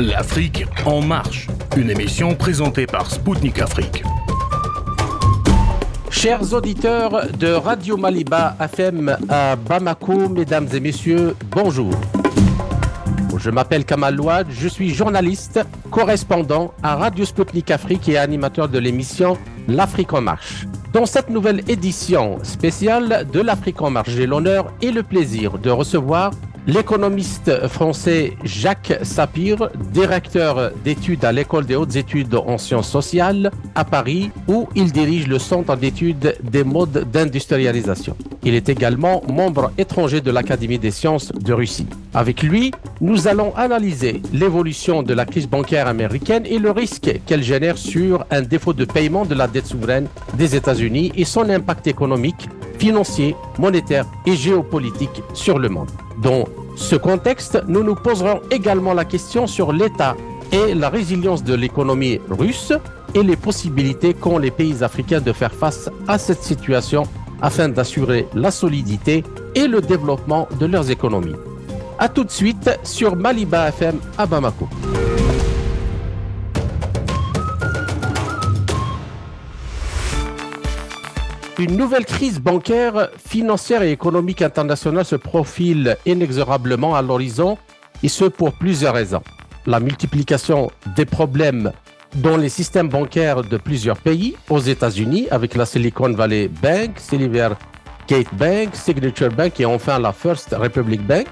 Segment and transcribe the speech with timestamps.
[0.00, 4.02] L'Afrique en marche, une émission présentée par Spoutnik Afrique.
[6.08, 11.92] Chers auditeurs de Radio Maliba FM à Bamako, mesdames et messieurs, bonjour.
[13.36, 15.60] Je m'appelle Kamal Louad, je suis journaliste,
[15.90, 19.36] correspondant à Radio Sputnik Afrique et animateur de l'émission
[19.68, 20.66] L'Afrique en marche.
[20.94, 25.68] Dans cette nouvelle édition spéciale de l'Afrique en marche, j'ai l'honneur et le plaisir de
[25.68, 26.30] recevoir
[26.66, 33.84] L'économiste français Jacques Sapir, directeur d'études à l'École des hautes études en sciences sociales à
[33.84, 38.14] Paris, où il dirige le Centre d'études des modes d'industrialisation.
[38.42, 41.86] Il est également membre étranger de l'Académie des sciences de Russie.
[42.12, 47.42] Avec lui, nous allons analyser l'évolution de la crise bancaire américaine et le risque qu'elle
[47.42, 51.86] génère sur un défaut de paiement de la dette souveraine des États-Unis et son impact
[51.86, 52.48] économique
[52.80, 55.90] financier, monétaire et géopolitique sur le monde.
[56.22, 56.44] Dans
[56.76, 60.16] ce contexte, nous nous poserons également la question sur l'état
[60.50, 62.72] et la résilience de l'économie russe
[63.14, 67.02] et les possibilités qu'ont les pays africains de faire face à cette situation
[67.42, 71.36] afin d'assurer la solidité et le développement de leurs économies.
[71.98, 74.68] A tout de suite sur Maliba FM à Bamako.
[81.60, 87.58] Une nouvelle crise bancaire, financière et économique internationale se profile inexorablement à l'horizon,
[88.02, 89.20] et ce pour plusieurs raisons.
[89.66, 91.70] La multiplication des problèmes
[92.14, 97.50] dans les systèmes bancaires de plusieurs pays, aux États-Unis, avec la Silicon Valley Bank, Silver
[98.08, 101.26] Gate Bank, Signature Bank et enfin la First Republic Bank.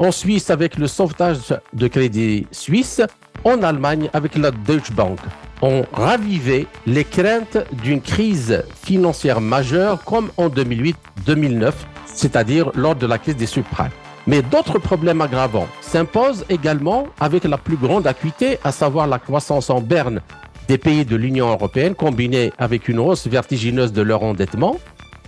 [0.00, 3.00] En Suisse, avec le sauvetage de Crédit Suisse.
[3.44, 5.20] En Allemagne, avec la Deutsche Bank
[5.62, 11.72] ont ravivé les craintes d'une crise financière majeure comme en 2008-2009,
[12.06, 13.90] c'est-à-dire lors de la crise des subprimes.
[14.26, 19.70] Mais d'autres problèmes aggravants s'imposent également avec la plus grande acuité, à savoir la croissance
[19.70, 20.20] en berne
[20.68, 24.78] des pays de l'Union européenne combinée avec une hausse vertigineuse de leur endettement,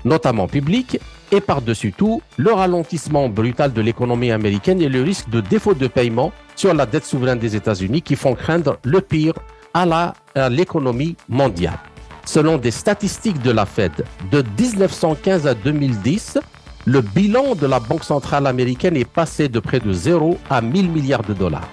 [0.05, 1.01] notamment public,
[1.33, 5.87] et par-dessus tout, le ralentissement brutal de l'économie américaine et le risque de défaut de
[5.87, 9.35] paiement sur la dette souveraine des États-Unis qui font craindre le pire
[9.75, 10.13] à
[10.49, 11.79] l'économie mondiale.
[12.25, 16.39] Selon des statistiques de la Fed, de 1915 à 2010,
[16.87, 20.91] le bilan de la Banque centrale américaine est passé de près de 0 à 1000
[20.91, 21.69] milliards de dollars.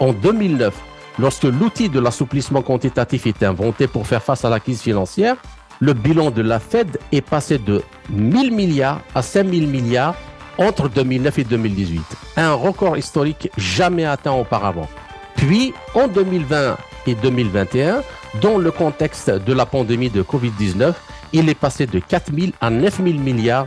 [0.00, 0.74] En 2009,
[1.18, 5.36] lorsque l'outil de l'assouplissement quantitatif est inventé pour faire face à la crise financière,
[5.80, 10.14] le bilan de la Fed est passé de 1000 milliards à 5000 milliards
[10.58, 12.02] entre 2009 et 2018.
[12.36, 14.88] Un record historique jamais atteint auparavant.
[15.36, 16.76] Puis, en 2020
[17.06, 18.02] et 2021,
[18.40, 20.94] dans le contexte de la pandémie de Covid-19,
[21.32, 23.66] il est passé de 4 000 à 9 000 milliards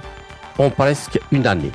[0.58, 1.72] en presque une année.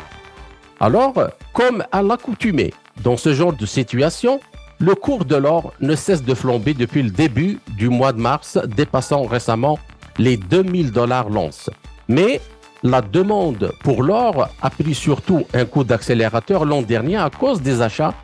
[0.78, 1.15] Alors,
[1.53, 2.72] comme à l'accoutumée
[3.03, 4.41] dans ce genre de situation,
[4.78, 8.59] le cours de l'or ne cesse de flamber depuis le début du mois de mars,
[8.76, 9.78] dépassant récemment
[10.16, 11.69] les 2000 dollars l'once.
[12.09, 12.41] Mais
[12.82, 17.82] la demande pour l'or a pris surtout un coup d'accélérateur l'an dernier à cause des
[17.82, 18.15] achats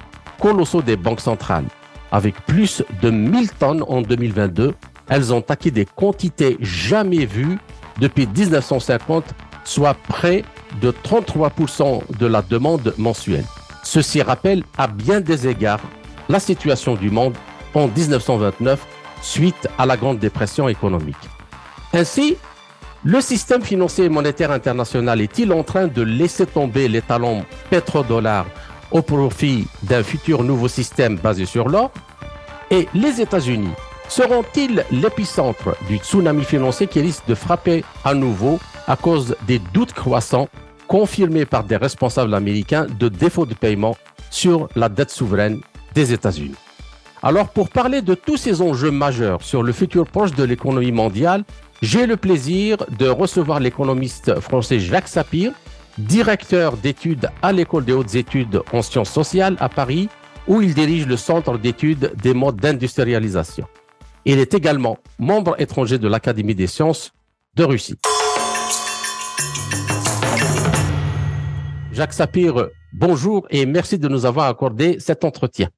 [0.41, 1.67] colossaux des banques centrales.
[2.13, 4.75] Avec plus de 1000 tonnes en 2022,
[5.09, 7.59] elles ont acquis des quantités jamais vues
[8.01, 9.25] depuis 1950,
[9.65, 10.45] soit près
[10.81, 13.45] de 33% de la demande mensuelle.
[13.83, 15.81] Ceci rappelle à bien des égards
[16.29, 17.35] la situation du monde
[17.75, 18.85] en 1929
[19.23, 21.17] suite à la Grande Dépression économique.
[21.93, 22.37] Ainsi,
[23.05, 28.47] le système financier et monétaire international est-il en train de laisser tomber les talons pétrodollars
[28.91, 31.91] au profit d'un futur nouveau système basé sur l'or.
[32.71, 33.75] Et les États-Unis
[34.09, 39.93] seront-ils l'épicentre du tsunami financier qui risque de frapper à nouveau à cause des doutes
[39.93, 40.49] croissants
[40.87, 43.97] confirmés par des responsables américains de défaut de paiement
[44.31, 45.61] sur la dette souveraine
[45.95, 46.55] des États-Unis?
[47.23, 51.45] Alors pour parler de tous ces enjeux majeurs sur le futur proche de l'économie mondiale,
[51.83, 55.53] j'ai le plaisir de recevoir l'économiste français Jacques Sapir,
[55.99, 60.09] directeur d'études à l'École des hautes études en sciences sociales à Paris,
[60.47, 63.67] où il dirige le Centre d'études des modes d'industrialisation.
[64.25, 67.13] Il est également membre étranger de l'Académie des sciences
[67.55, 67.99] de Russie.
[71.93, 75.71] Jacques Sapir, bonjour et merci de nous avoir accordé cet entretien.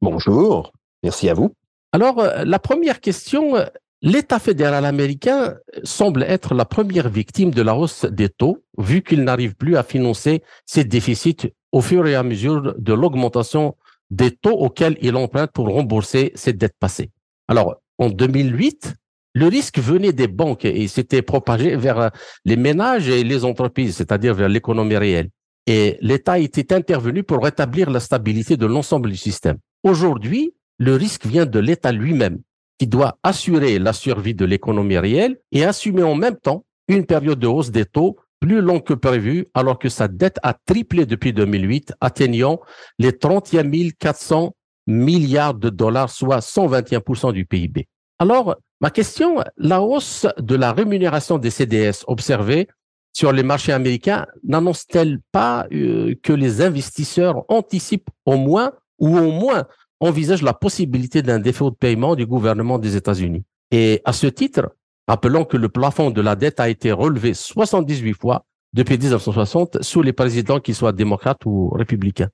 [0.00, 0.72] Bonjour,
[1.02, 1.54] merci à vous.
[1.92, 3.54] Alors, euh, la première question,
[4.02, 9.24] L'État fédéral américain semble être la première victime de la hausse des taux, vu qu'il
[9.24, 13.76] n'arrive plus à financer ses déficits au fur et à mesure de l'augmentation
[14.10, 17.10] des taux auxquels il emprunte pour rembourser ses dettes passées.
[17.48, 18.94] Alors, en 2008,
[19.34, 22.10] le risque venait des banques et s'était propagé vers
[22.44, 25.28] les ménages et les entreprises, c'est-à-dire vers l'économie réelle.
[25.66, 29.58] Et l'État était intervenu pour rétablir la stabilité de l'ensemble du système.
[29.82, 32.38] Aujourd'hui, le risque vient de l'État lui-même,
[32.78, 37.38] qui doit assurer la survie de l'économie réelle et assumer en même temps une période
[37.38, 41.32] de hausse des taux plus longue que prévu, alors que sa dette a triplé depuis
[41.32, 42.60] 2008, atteignant
[42.98, 43.64] les 31
[43.98, 44.54] 400
[44.86, 47.88] milliards de dollars, soit 121% du PIB.
[48.18, 52.68] Alors, ma question, la hausse de la rémunération des CDS observée
[53.12, 59.30] sur les marchés américains n'annonce-t-elle pas euh, que les investisseurs anticipent au moins ou au
[59.30, 59.64] moins
[60.00, 63.44] envisagent la possibilité d'un défaut de paiement du gouvernement des États-Unis?
[63.70, 64.70] Et à ce titre,
[65.08, 70.02] rappelons que le plafond de la dette a été relevé 78 fois depuis 1960 sous
[70.02, 72.28] les présidents, qu'ils soient démocrates ou républicains.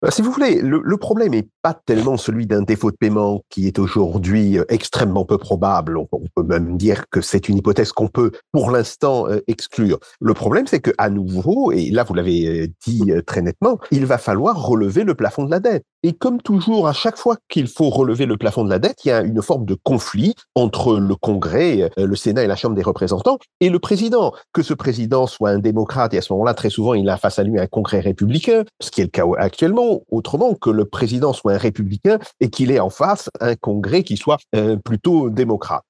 [0.00, 3.66] Bah, si vous voulez, le, problème n'est pas tellement celui d'un défaut de paiement qui
[3.66, 5.98] est aujourd'hui euh, extrêmement peu probable.
[5.98, 6.06] On,
[6.36, 9.98] peut même dire que c'est une hypothèse qu'on peut, pour l'instant, euh, exclure.
[10.20, 14.06] Le problème, c'est que à nouveau, et là vous l'avez euh, dit très nettement, il
[14.06, 15.84] va falloir relever le plafond de la dette.
[16.04, 19.08] Et comme toujours, à chaque fois qu'il faut relever le plafond de la dette, il
[19.08, 22.82] y a une forme de conflit entre le Congrès, le Sénat et la Chambre des
[22.82, 24.32] représentants et le président.
[24.52, 27.40] Que ce président soit un démocrate, et à ce moment-là, très souvent, il a face
[27.40, 31.32] à lui un Congrès républicain, ce qui est le cas actuellement autrement que le président
[31.32, 35.84] soit un républicain et qu'il ait en face un Congrès qui soit euh, plutôt démocrate.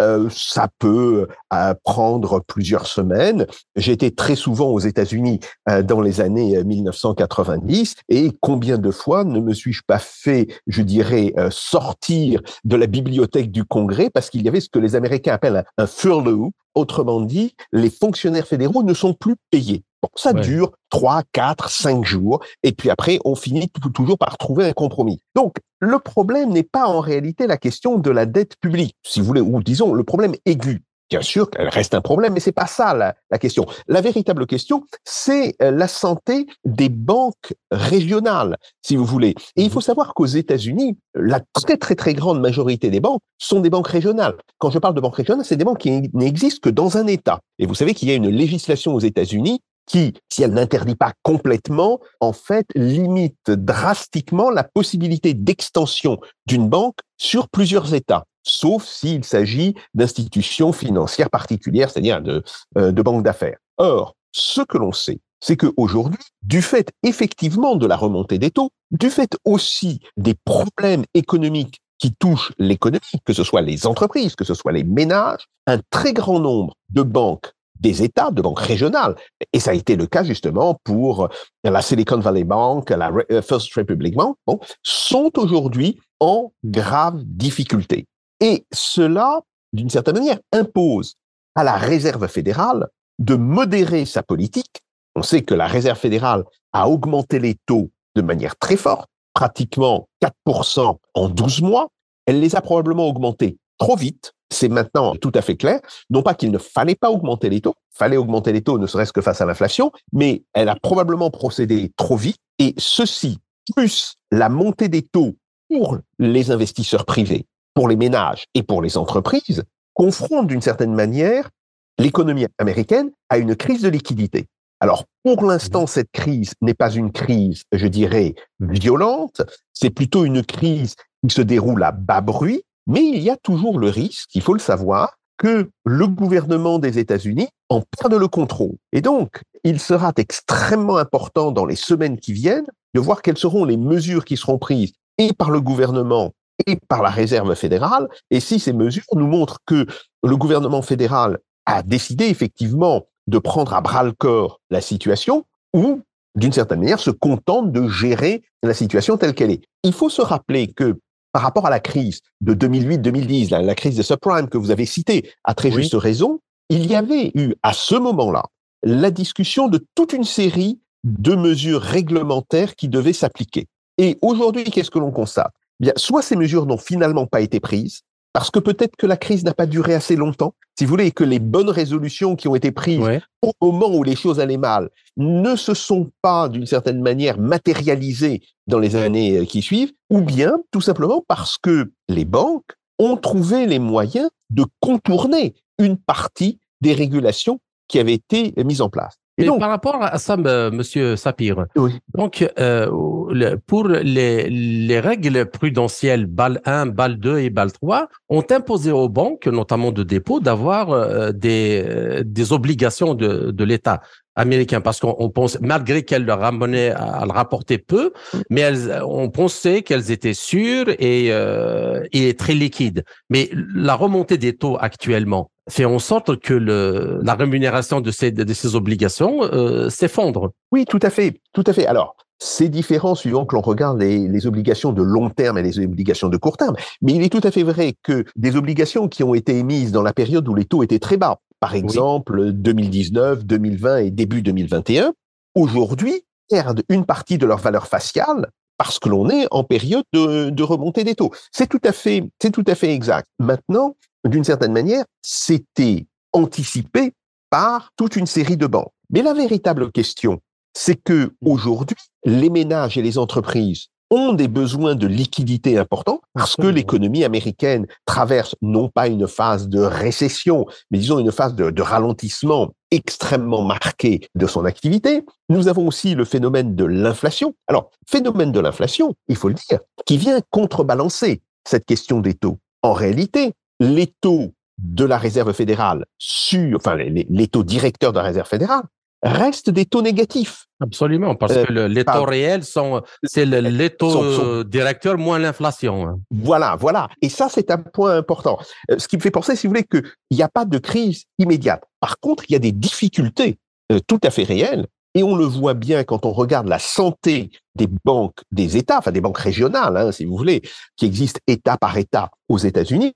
[0.00, 3.46] Euh, ça peut euh, prendre plusieurs semaines.
[3.76, 5.40] J'étais très souvent aux États-Unis
[5.84, 11.34] dans les années 1990 et combien de fois ne me suis-je pas fait, je dirais,
[11.50, 15.64] sortir de la bibliothèque du Congrès parce qu'il y avait ce que les Américains appellent
[15.76, 19.82] un furlough, Autrement dit, les fonctionnaires fédéraux ne sont plus payés.
[20.02, 24.66] Bon, ça dure trois, quatre, cinq jours, et puis après, on finit toujours par trouver
[24.66, 25.20] un compromis.
[25.34, 29.26] Donc, le problème n'est pas en réalité la question de la dette publique, si vous
[29.26, 30.84] voulez, ou disons le problème aigu.
[31.10, 33.64] Bien sûr qu'elle reste un problème, mais c'est pas ça la, la, question.
[33.86, 39.34] La véritable question, c'est euh, la santé des banques régionales, si vous voulez.
[39.56, 43.60] Et il faut savoir qu'aux États-Unis, la très très très grande majorité des banques sont
[43.60, 44.36] des banques régionales.
[44.58, 47.40] Quand je parle de banques régionales, c'est des banques qui n'existent que dans un État.
[47.58, 51.12] Et vous savez qu'il y a une législation aux États-Unis qui, si elle n'interdit pas
[51.22, 59.24] complètement, en fait, limite drastiquement la possibilité d'extension d'une banque sur plusieurs États sauf s'il
[59.24, 62.42] s'agit d'institutions financières particulières, c'est-à-dire de,
[62.76, 63.58] euh, de banques d'affaires.
[63.76, 68.70] Or, ce que l'on sait, c'est qu'aujourd'hui, du fait effectivement de la remontée des taux,
[68.90, 74.44] du fait aussi des problèmes économiques qui touchent l'économie, que ce soit les entreprises, que
[74.44, 79.14] ce soit les ménages, un très grand nombre de banques des États, de banques régionales,
[79.52, 81.28] et ça a été le cas justement pour
[81.64, 84.36] la Silicon Valley Bank, la euh, First Republic Bank,
[84.82, 88.06] sont aujourd'hui en grave difficulté.
[88.40, 89.40] Et cela,
[89.72, 91.14] d'une certaine manière, impose
[91.54, 92.88] à la Réserve fédérale
[93.18, 94.82] de modérer sa politique.
[95.16, 100.08] On sait que la Réserve fédérale a augmenté les taux de manière très forte, pratiquement
[100.46, 101.88] 4% en 12 mois.
[102.26, 104.32] Elle les a probablement augmentés trop vite.
[104.50, 105.80] C'est maintenant tout à fait clair.
[106.10, 109.12] Non pas qu'il ne fallait pas augmenter les taux, fallait augmenter les taux ne serait-ce
[109.12, 112.38] que face à l'inflation, mais elle a probablement procédé trop vite.
[112.58, 113.38] Et ceci,
[113.74, 115.36] plus la montée des taux
[115.68, 119.62] pour les investisseurs privés, pour les ménages et pour les entreprises,
[119.94, 121.50] confrontent d'une certaine manière
[121.98, 124.46] l'économie américaine à une crise de liquidité.
[124.80, 129.42] Alors, pour l'instant, cette crise n'est pas une crise, je dirais, violente,
[129.72, 130.94] c'est plutôt une crise
[131.26, 134.54] qui se déroule à bas bruit, mais il y a toujours le risque, il faut
[134.54, 138.74] le savoir, que le gouvernement des États-Unis en perde le contrôle.
[138.92, 143.64] Et donc, il sera extrêmement important dans les semaines qui viennent de voir quelles seront
[143.64, 146.32] les mesures qui seront prises et par le gouvernement
[146.66, 149.86] et par la réserve fédérale, et si ces mesures nous montrent que
[150.24, 156.00] le gouvernement fédéral a décidé effectivement de prendre à bras le corps la situation, ou
[156.34, 159.62] d'une certaine manière se contente de gérer la situation telle qu'elle est.
[159.84, 160.98] Il faut se rappeler que
[161.32, 165.30] par rapport à la crise de 2008-2010, la, crise de subprime que vous avez citée
[165.44, 168.44] à très juste raison, il y avait eu à ce moment-là
[168.82, 173.66] la discussion de toute une série de mesures réglementaires qui devaient s'appliquer.
[173.98, 175.52] Et aujourd'hui, qu'est-ce que l'on constate?
[175.80, 179.44] Bien, soit ces mesures n'ont finalement pas été prises, parce que peut-être que la crise
[179.44, 182.54] n'a pas duré assez longtemps, si vous voulez, et que les bonnes résolutions qui ont
[182.54, 183.02] été prises
[183.42, 188.42] au moment où les choses allaient mal ne se sont pas, d'une certaine manière, matérialisées
[188.66, 193.16] dans les années euh, qui suivent, ou bien tout simplement parce que les banques ont
[193.16, 199.18] trouvé les moyens de contourner une partie des régulations qui avaient été mises en place.
[199.38, 201.66] Et donc, par rapport à ça, euh, Monsieur Sapir,
[202.14, 208.44] donc euh, pour les, les, règles prudentielles BAL 1, BAL 2 et BAL 3 ont
[208.50, 214.00] imposé aux banques, notamment de dépôt, d'avoir euh, des, des obligations de, de l'État
[214.38, 218.12] américains parce qu'on pense, malgré qu'elles le ramenaient, elles rapportaient peu,
[218.48, 223.04] mais elles, on pensait qu'elles étaient sûres et, euh, et très liquides.
[223.28, 228.30] Mais la remontée des taux actuellement fait en sorte que le, la rémunération de ces,
[228.30, 230.52] de ces obligations euh, s'effondre.
[230.72, 231.86] Oui, tout à fait, tout à fait.
[231.86, 235.78] Alors, c'est différent suivant que l'on regarde les, les, obligations de long terme et les
[235.78, 236.76] obligations de court terme.
[237.02, 240.02] Mais il est tout à fait vrai que des obligations qui ont été émises dans
[240.02, 245.12] la période où les taux étaient très bas, par exemple 2019, 2020 et début 2021,
[245.54, 250.50] aujourd'hui perdent une partie de leur valeur faciale parce que l'on est en période de,
[250.50, 251.32] de remontée des taux.
[251.50, 253.28] C'est tout à fait, c'est tout à fait exact.
[253.40, 257.12] Maintenant, d'une certaine manière, c'était anticipé
[257.50, 258.92] par toute une série de banques.
[259.10, 260.40] Mais la véritable question,
[260.74, 266.56] c'est que aujourd'hui, les ménages et les entreprises ont des besoins de liquidité importants parce
[266.56, 271.70] que l'économie américaine traverse non pas une phase de récession, mais disons une phase de,
[271.70, 275.24] de, ralentissement extrêmement marqué de son activité.
[275.50, 277.54] Nous avons aussi le phénomène de l'inflation.
[277.66, 282.58] Alors, phénomène de l'inflation, il faut le dire, qui vient contrebalancer cette question des taux.
[282.82, 288.18] En réalité, les taux de la réserve fédérale sur, enfin, les, les taux directeurs de
[288.18, 288.84] la réserve fédérale
[289.22, 290.66] restent des taux négatifs.
[290.80, 294.62] Absolument, parce euh, que le, les taux réels sont, c'est le, les taux sont, sont...
[294.62, 296.06] directeurs moins l'inflation.
[296.06, 296.20] Hein.
[296.30, 297.08] Voilà, voilà.
[297.20, 298.58] Et ça, c'est un point important.
[298.90, 301.24] Euh, ce qui me fait penser, si vous voulez, qu'il n'y a pas de crise
[301.38, 301.82] immédiate.
[301.98, 303.58] Par contre, il y a des difficultés
[303.90, 304.86] euh, tout à fait réelles.
[305.14, 309.10] Et on le voit bien quand on regarde la santé des banques des États, enfin
[309.10, 310.62] des banques régionales, hein, si vous voulez,
[310.96, 313.14] qui existent État par État aux États-Unis.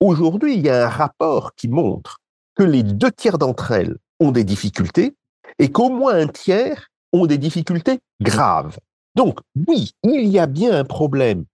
[0.00, 2.18] Aujourd'hui, il y a un rapport qui montre
[2.54, 5.14] que les deux tiers d'entre elles ont des difficultés
[5.58, 8.78] et qu'au moins un tiers ont des difficultés graves.
[9.14, 11.44] Donc, oui, il y a bien un problème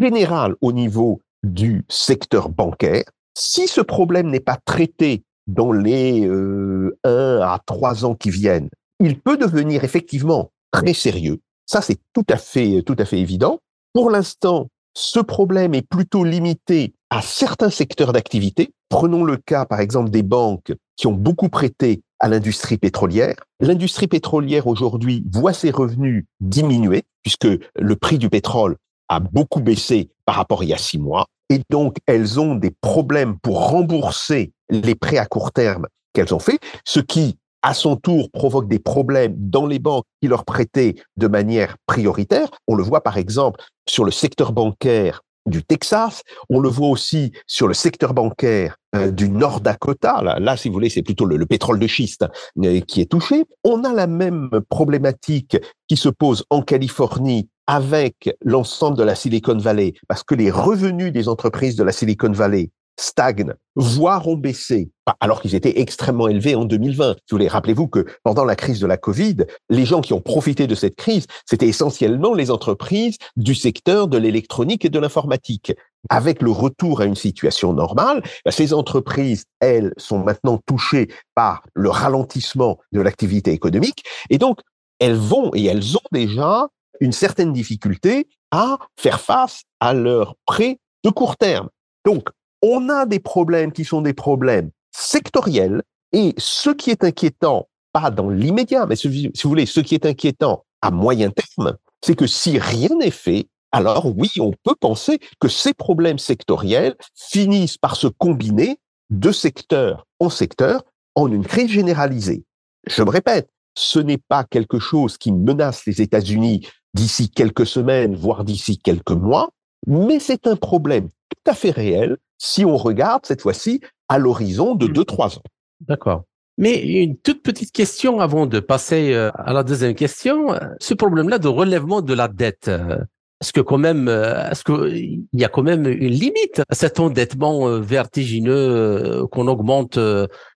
[0.00, 3.04] général au niveau du secteur bancaire.
[3.36, 8.68] Si ce problème n'est pas traité dans les euh, 1 à 3 ans qui viennent,
[9.00, 11.40] il peut devenir effectivement très sérieux.
[11.66, 13.58] Ça, c'est tout à fait, tout à fait évident.
[13.92, 18.70] Pour l'instant, ce problème est plutôt limité à certains secteurs d'activité.
[18.88, 23.34] Prenons le cas, par exemple, des banques qui ont beaucoup prêté à l'industrie pétrolière.
[23.60, 28.76] L'industrie pétrolière aujourd'hui voit ses revenus diminuer puisque le prix du pétrole
[29.08, 31.26] a beaucoup baissé par rapport à il y a six mois.
[31.50, 36.38] Et donc, elles ont des problèmes pour rembourser les prêts à court terme qu'elles ont
[36.38, 40.94] fait, ce qui, à son tour, provoque des problèmes dans les banques qui leur prêtaient
[41.16, 42.48] de manière prioritaire.
[42.68, 46.22] On le voit par exemple sur le secteur bancaire du Texas.
[46.48, 50.22] On le voit aussi sur le secteur bancaire euh, du Nord Dakota.
[50.38, 52.24] Là, si vous voulez, c'est plutôt le, le, pétrole de schiste
[52.62, 53.44] euh, qui est touché.
[53.64, 55.56] On a la même problématique
[55.88, 61.12] qui se pose en Californie avec l'ensemble de la Silicon Valley, parce que les revenus
[61.12, 66.54] des entreprises de la Silicon Valley stagnent, voire ont baissé, alors qu'ils étaient extrêmement élevés
[66.54, 67.12] en 2020.
[67.12, 69.38] Vous voulez, rappelez-vous que pendant la crise de la Covid,
[69.70, 74.18] les gens qui ont profité de cette crise, c'était essentiellement les entreprises du secteur de
[74.18, 75.72] l'électronique et de l'informatique.
[76.08, 81.62] Avec le retour à une situation normale, bah, ces entreprises, elles, sont maintenant touchées par
[81.74, 84.58] le ralentissement de l'activité économique, et donc
[84.98, 86.68] elles vont et elles ont déjà
[87.00, 91.68] une certaine difficulté à faire face à leurs prêts de court terme.
[92.04, 92.28] Donc,
[92.62, 98.10] on a des problèmes qui sont des problèmes sectoriels et ce qui est inquiétant, pas
[98.10, 102.26] dans l'immédiat, mais si vous voulez, ce qui est inquiétant à moyen terme, c'est que
[102.26, 107.96] si rien n'est fait, alors oui, on peut penser que ces problèmes sectoriels finissent par
[107.96, 108.78] se combiner
[109.10, 110.82] de secteur en secteur
[111.14, 112.44] en une crise généralisée.
[112.86, 118.14] Je me répète, ce n'est pas quelque chose qui menace les États-Unis d'ici quelques semaines,
[118.14, 119.50] voire d'ici quelques mois,
[119.86, 124.74] mais c'est un problème tout à fait réel si on regarde cette fois-ci à l'horizon
[124.74, 125.38] de 2-3 mmh.
[125.38, 125.42] ans.
[125.80, 126.24] D'accord.
[126.58, 130.54] Mais une toute petite question avant de passer euh, à la deuxième question.
[130.80, 132.98] Ce problème-là de relèvement de la dette, euh,
[133.40, 137.00] est-ce que quand même, euh, est-ce qu'il y a quand même une limite à cet
[137.00, 139.98] endettement vertigineux qu'on augmente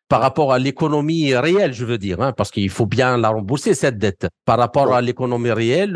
[0.08, 3.74] par rapport à l'économie réelle, je veux dire, hein, parce qu'il faut bien la rembourser,
[3.74, 4.28] cette dette.
[4.44, 5.94] Par rapport à l'économie réelle.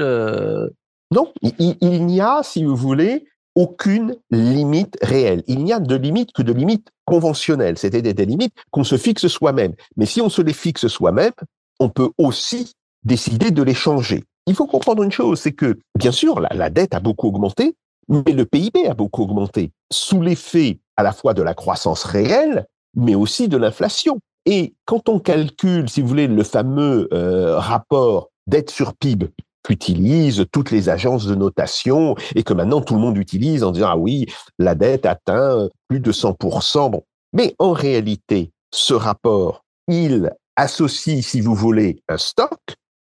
[1.13, 5.43] Non, il, il n'y a, si vous voulez, aucune limite réelle.
[5.47, 9.27] Il n'y a de limite que de limites conventionnelles, c'est-à-dire des limites qu'on se fixe
[9.29, 9.75] soi-même.
[9.97, 11.33] Mais si on se les fixe soi-même,
[11.79, 12.73] on peut aussi
[13.05, 14.25] décider de les changer.
[14.47, 17.77] Il faut comprendre une chose, c'est que, bien sûr, la, dette a beaucoup augmenté,
[18.09, 22.67] mais le PIB a beaucoup augmenté, sous l'effet à la fois de la croissance réelle,
[22.95, 24.19] mais aussi de l'inflation.
[24.47, 29.31] Et quand on calcule, si vous voulez, le fameux euh, rapport dette sur PIB,
[29.63, 33.89] qu'utilisent toutes les agences de notation et que maintenant tout le monde utilise en disant
[33.91, 34.27] ah oui,
[34.59, 36.91] la dette atteint plus de 100%.
[36.91, 37.03] Bon.
[37.33, 42.59] Mais en réalité, ce rapport, il associe, si vous voulez, un stock,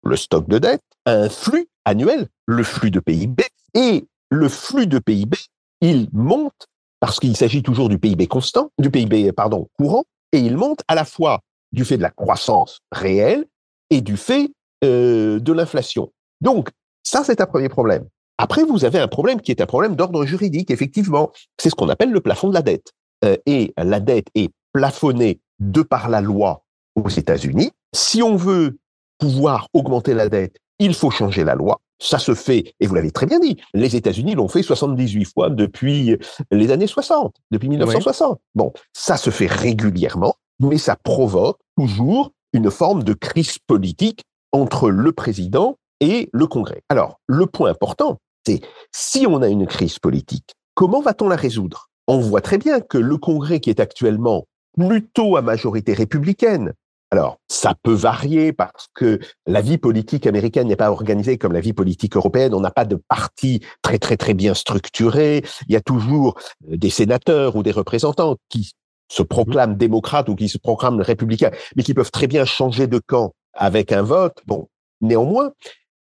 [0.05, 3.45] le stock de dette, à un flux annuel, le flux de PIB,
[3.75, 5.37] et le flux de PIB,
[5.81, 6.67] il monte
[7.01, 10.95] parce qu'il s'agit toujours du PIB constant, du PIB pardon courant, et il monte à
[10.95, 11.41] la fois
[11.73, 13.45] du fait de la croissance réelle
[13.91, 14.51] et du fait
[14.85, 16.11] euh, de l'inflation.
[16.41, 16.71] Donc
[17.03, 18.07] ça c'est un premier problème.
[18.39, 21.89] Après vous avez un problème qui est un problème d'ordre juridique effectivement, c'est ce qu'on
[21.89, 22.93] appelle le plafond de la dette.
[23.25, 26.65] Euh, et la dette est plafonnée de par la loi
[26.97, 27.71] aux États-Unis.
[27.95, 28.79] Si on veut
[29.19, 31.81] pouvoir augmenter la dette, il faut changer la loi.
[31.99, 35.49] Ça se fait, et vous l'avez très bien dit, les États-Unis l'ont fait 78 fois
[35.49, 36.19] depuis
[36.51, 38.39] les années 60, depuis 1960.
[38.55, 44.91] Bon, ça se fait régulièrement, mais ça provoque toujours une forme de crise politique entre
[44.91, 46.83] le président et le Congrès.
[46.89, 48.61] Alors, le point important, c'est
[48.93, 51.89] si on a une crise politique, comment va-t-on la résoudre?
[52.07, 56.73] On voit très bien que le Congrès qui est actuellement plutôt à majorité républicaine,
[57.13, 61.61] alors, ça peut varier parce que la vie politique américaine n'est pas organisée comme la
[61.61, 62.53] vie politique européenne.
[62.53, 65.45] On n'a pas de parti très, très, très bien structuré.
[65.69, 66.37] Il y a toujours
[66.69, 68.73] euh, des sénateurs ou des représentants qui
[69.09, 72.99] se proclament démocrates ou qui se proclament républicains, mais qui peuvent très bien changer de
[72.99, 74.39] camp avec un vote.
[74.47, 74.69] Bon,
[75.01, 75.53] néanmoins,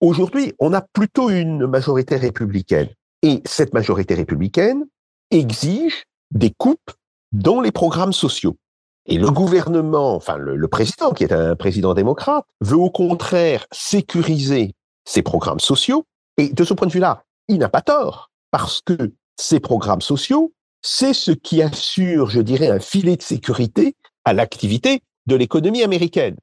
[0.03, 2.89] aujourd'hui, on a plutôt une majorité républicaine.
[3.23, 4.85] Et cette majorité républicaine
[5.31, 6.91] exige des coupes
[7.31, 8.57] dans les programmes sociaux.
[9.07, 14.75] Et le gouvernement, enfin le, président, qui est un président démocrate, veut au contraire sécuriser
[15.05, 16.05] ses programmes sociaux.
[16.37, 20.53] Et de ce point de vue-là, il n'a pas tort, parce que ces programmes sociaux,
[20.83, 26.37] c'est ce qui assure, je dirais, un filet de sécurité à l'activité de l'économie américaine.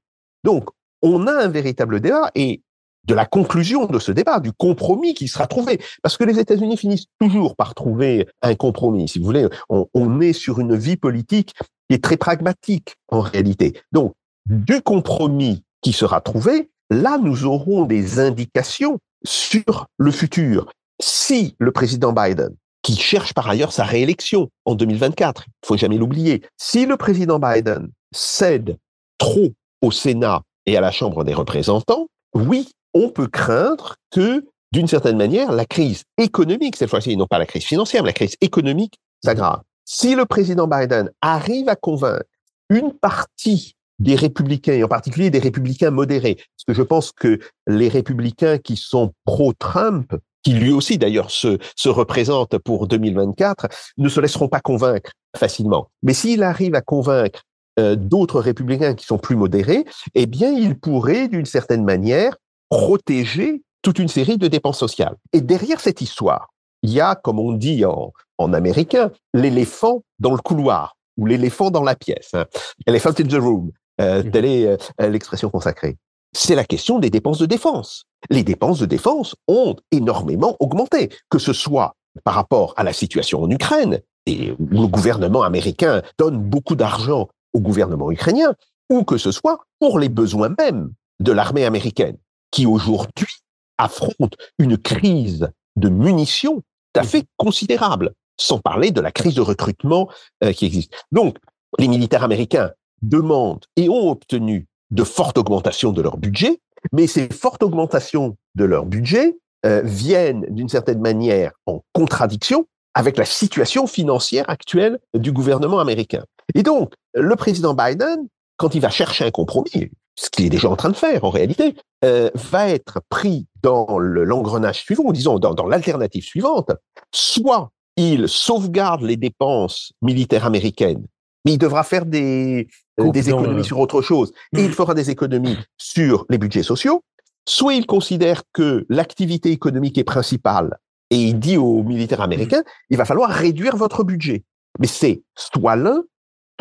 [0.43, 0.69] Donc,
[1.01, 2.61] on a un véritable débat et
[3.09, 5.81] de la conclusion de ce débat, du compromis qui sera trouvé.
[6.03, 9.09] Parce que les États-Unis finissent toujours par trouver un compromis.
[9.09, 11.55] Si vous voulez, on, est sur une vie politique
[11.89, 13.81] qui est très pragmatique en réalité.
[13.91, 14.13] Donc,
[14.45, 20.71] du compromis qui sera trouvé, là, nous aurons des indications sur le futur.
[21.01, 25.97] Si le président Biden, qui cherche par ailleurs sa réélection en 2024, il faut jamais
[25.97, 28.77] l'oublier, si le président Biden cède
[29.17, 34.87] trop au Sénat et à la Chambre des représentants, oui, on peut craindre que, d'une
[34.87, 38.35] certaine manière, la crise économique, cette fois-ci, non pas la crise financière, mais la crise
[38.41, 39.61] économique s'aggrave.
[39.85, 42.25] Si le président Biden arrive à convaincre
[42.69, 47.39] une partie des républicains, et en particulier des républicains modérés, parce que je pense que
[47.67, 54.07] les républicains qui sont pro-Trump, qui lui aussi d'ailleurs se, se représentent pour 2024, ne
[54.07, 55.89] se laisseront pas convaincre facilement.
[56.01, 57.43] Mais s'il arrive à convaincre
[57.79, 62.37] euh, d'autres républicains qui sont plus modérés, eh bien, il pourrait, d'une certaine manière,
[62.70, 65.16] protéger toute une série de dépenses sociales.
[65.34, 66.50] Et derrière cette histoire,
[66.82, 71.72] il y a, comme on dit en, en américain, l'éléphant dans le couloir ou l'éléphant
[71.72, 72.29] dans la pièce.
[72.34, 72.46] Hein.
[72.88, 74.32] Elephant in the room, euh, mhm.
[74.32, 75.98] telle est euh, l'expression consacrée.
[76.34, 78.05] C'est la question des dépenses de défense.
[78.29, 83.42] Les dépenses de défense ont énormément augmenté, que ce soit par rapport à la situation
[83.42, 88.53] en Ukraine, et où le gouvernement américain donne beaucoup d'argent au gouvernement ukrainien,
[88.90, 92.18] ou que ce soit pour les besoins même de l'armée américaine,
[92.51, 93.33] qui aujourd'hui
[93.77, 96.62] affronte une crise de munitions
[96.94, 100.09] tout à fait considérable sans parler de la crise de recrutement
[100.44, 100.94] euh, qui existe.
[101.12, 101.38] Donc,
[101.77, 106.59] les militaires américains demandent et ont obtenu de fortes augmentations de leur budget,
[106.92, 113.18] mais ces fortes augmentations de leur budget euh, viennent d'une certaine manière en contradiction avec
[113.18, 116.24] la situation financière actuelle du gouvernement américain.
[116.55, 120.70] Et donc, le président Biden, quand il va chercher un compromis, ce qu'il est déjà
[120.70, 125.40] en train de faire en réalité, euh, va être pris dans l'engrenage suivant, ou disons
[125.40, 126.72] dans, dans l'alternative suivante,
[127.14, 131.05] soit il sauvegarde les dépenses militaires américaines,
[131.46, 132.68] mais il devra faire des,
[133.00, 134.34] euh, des économies sur autre chose.
[134.58, 137.01] Et il fera des économies sur les budgets sociaux.
[137.48, 140.77] Soit il considère que l'activité économique est principale
[141.10, 144.44] et il dit aux militaires américains, il va falloir réduire votre budget.
[144.79, 146.03] Mais c'est soit l'un,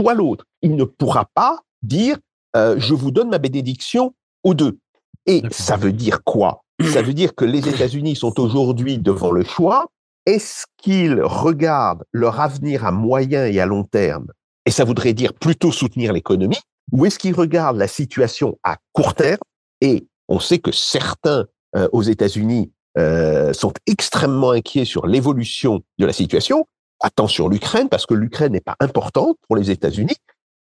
[0.00, 0.44] soit l'autre.
[0.62, 2.18] Il ne pourra pas dire,
[2.56, 4.78] euh, je vous donne ma bénédiction aux deux.
[5.26, 6.64] Et ça veut dire quoi?
[6.92, 9.86] Ça veut dire que les États-Unis sont aujourd'hui devant le choix.
[10.26, 14.26] Est-ce qu'ils regardent leur avenir à moyen et à long terme,
[14.66, 16.60] et ça voudrait dire plutôt soutenir l'économie,
[16.92, 19.38] ou est-ce qu'ils regardent la situation à court terme,
[19.80, 26.06] et on sait que certains euh, aux États-Unis euh, sont extrêmement inquiets sur l'évolution de
[26.06, 26.66] la situation,
[27.00, 30.16] attention l'Ukraine, parce que l'Ukraine n'est pas importante pour les États-Unis,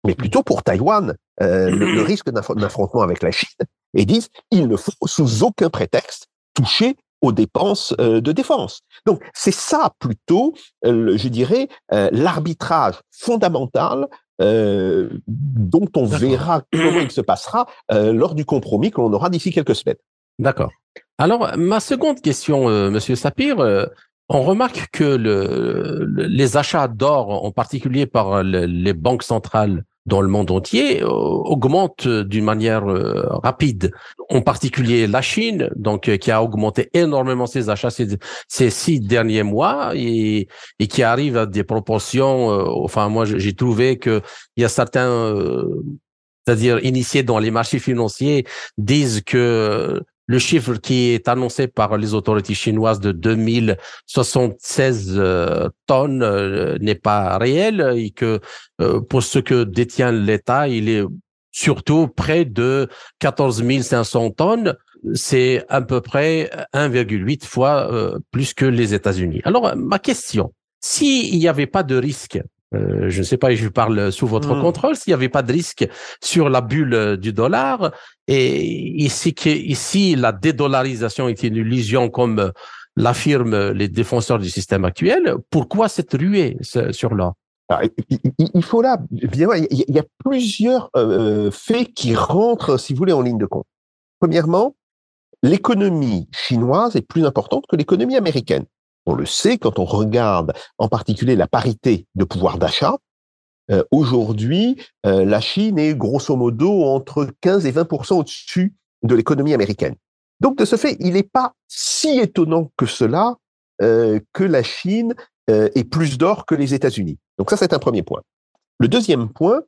[0.06, 3.48] mais plutôt pour Taïwan, euh, le, le, risque d'un affrontement avec la Chine,
[3.94, 8.80] et disent il ne faut sous aucun prétexte toucher aux dépenses euh, de défense.
[9.06, 14.06] Donc c'est ça plutôt, euh, je dirais, l'arbitrage fondamental
[14.40, 19.74] dont on verra comment il se passera lors du compromis que l'on aura d'ici quelques
[19.74, 19.96] semaines.
[20.38, 20.70] D'accord.
[21.18, 23.56] Alors, ma seconde question, Monsieur Sapir,
[24.28, 30.28] on remarque que le, les achats d'or, en particulier par les banques centrales dans le
[30.28, 32.84] monde entier, augmentent d'une manière
[33.42, 33.92] rapide.
[34.30, 39.92] En particulier la Chine, donc qui a augmenté énormément ses achats ces, six derniers mois
[39.94, 42.48] et, et, qui arrive à des proportions.
[42.84, 44.20] enfin, moi, j'ai trouvé que
[44.56, 45.34] il y a certains
[46.48, 48.46] c'est-à-dire initiés dans les marchés financiers,
[48.78, 56.22] disent que le chiffre qui est annoncé par les autorités chinoises de 2076 euh, tonnes
[56.22, 58.38] euh, n'est pas réel et que
[58.80, 61.02] euh, pour ce que détient l'État, il est
[61.50, 62.88] surtout près de
[63.18, 64.76] 14 500 tonnes.
[65.14, 67.88] C'est à peu près 1,8 fois
[68.32, 69.40] plus que les États-Unis.
[69.44, 72.40] Alors, ma question, s'il n'y avait pas de risque
[72.74, 74.60] euh, je ne sais pas, je parle sous votre hmm.
[74.60, 75.88] contrôle, s'il n'y avait pas de risque
[76.22, 77.92] sur la bulle euh, du dollar,
[78.26, 78.62] et
[79.02, 82.50] ici, ici la dédollarisation est une illusion comme euh,
[82.96, 86.56] l'affirment les défenseurs du système actuel, pourquoi cette ruée
[86.90, 87.34] sur l'or
[88.38, 90.90] il faut là, bien, il y a plusieurs
[91.52, 93.66] faits qui rentrent, si vous voulez, en ligne de compte.
[94.20, 94.74] Premièrement,
[95.42, 98.64] l'économie chinoise est plus importante que l'économie américaine.
[99.08, 102.98] On le sait quand on regarde en particulier la parité de pouvoir d'achat.
[103.70, 109.54] Euh, aujourd'hui, euh, la Chine est grosso modo entre 15 et 20% au-dessus de l'économie
[109.54, 109.94] américaine.
[110.40, 113.36] Donc, de ce fait, il n'est pas si étonnant que cela
[113.80, 115.14] euh, que la Chine
[115.48, 117.16] ait plus d'or que les États-Unis.
[117.38, 118.20] Donc ça, c'est un premier point.
[118.78, 119.62] Le deuxième point,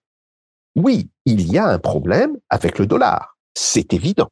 [0.77, 3.39] oui, il y a un problème avec le dollar.
[3.55, 4.29] C'est évident.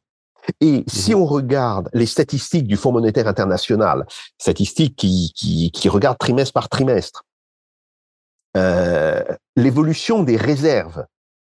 [0.61, 1.21] Et si mhm.
[1.21, 4.05] on regarde les statistiques du Fonds monétaire international,
[4.37, 7.23] statistiques qui, qui, qui regardent trimestre par trimestre,
[8.57, 9.23] euh,
[9.55, 11.05] l'évolution des réserves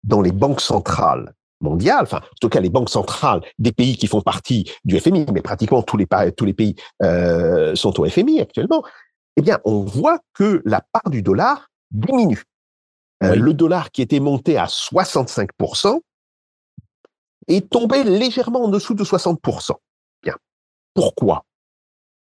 [0.03, 4.07] dans les banques centrales mondiales, enfin, en tout cas les banques centrales des pays qui
[4.07, 8.41] font partie du FMI, mais pratiquement tous les, tous les pays euh, sont au FMI
[8.41, 8.83] actuellement,
[9.37, 12.43] eh bien, on voit que la part du dollar diminue.
[13.23, 15.99] Euh, le dollar qui était monté à 65%,
[17.47, 19.73] est tombé légèrement en dessous de 60%.
[20.23, 20.35] Bien.
[20.93, 21.45] Pourquoi?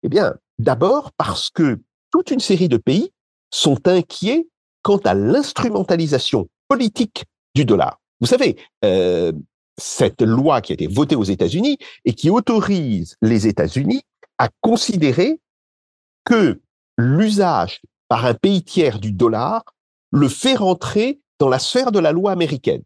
[0.04, 1.80] Eh bien, d'abord parce que
[2.12, 3.12] toute une série de pays
[3.52, 4.48] sont inquiets
[4.82, 8.00] quant à l'instrumentalisation politique du dollar.
[8.20, 9.32] Vous savez, euh,
[9.78, 14.04] cette loi qui a été votée aux États-Unis et qui autorise les États-Unis
[14.38, 15.40] à considérer
[16.26, 16.62] que
[16.98, 19.64] l'usage par un pays tiers du dollar
[20.12, 22.84] le fait rentrer dans la sphère de la loi américaine.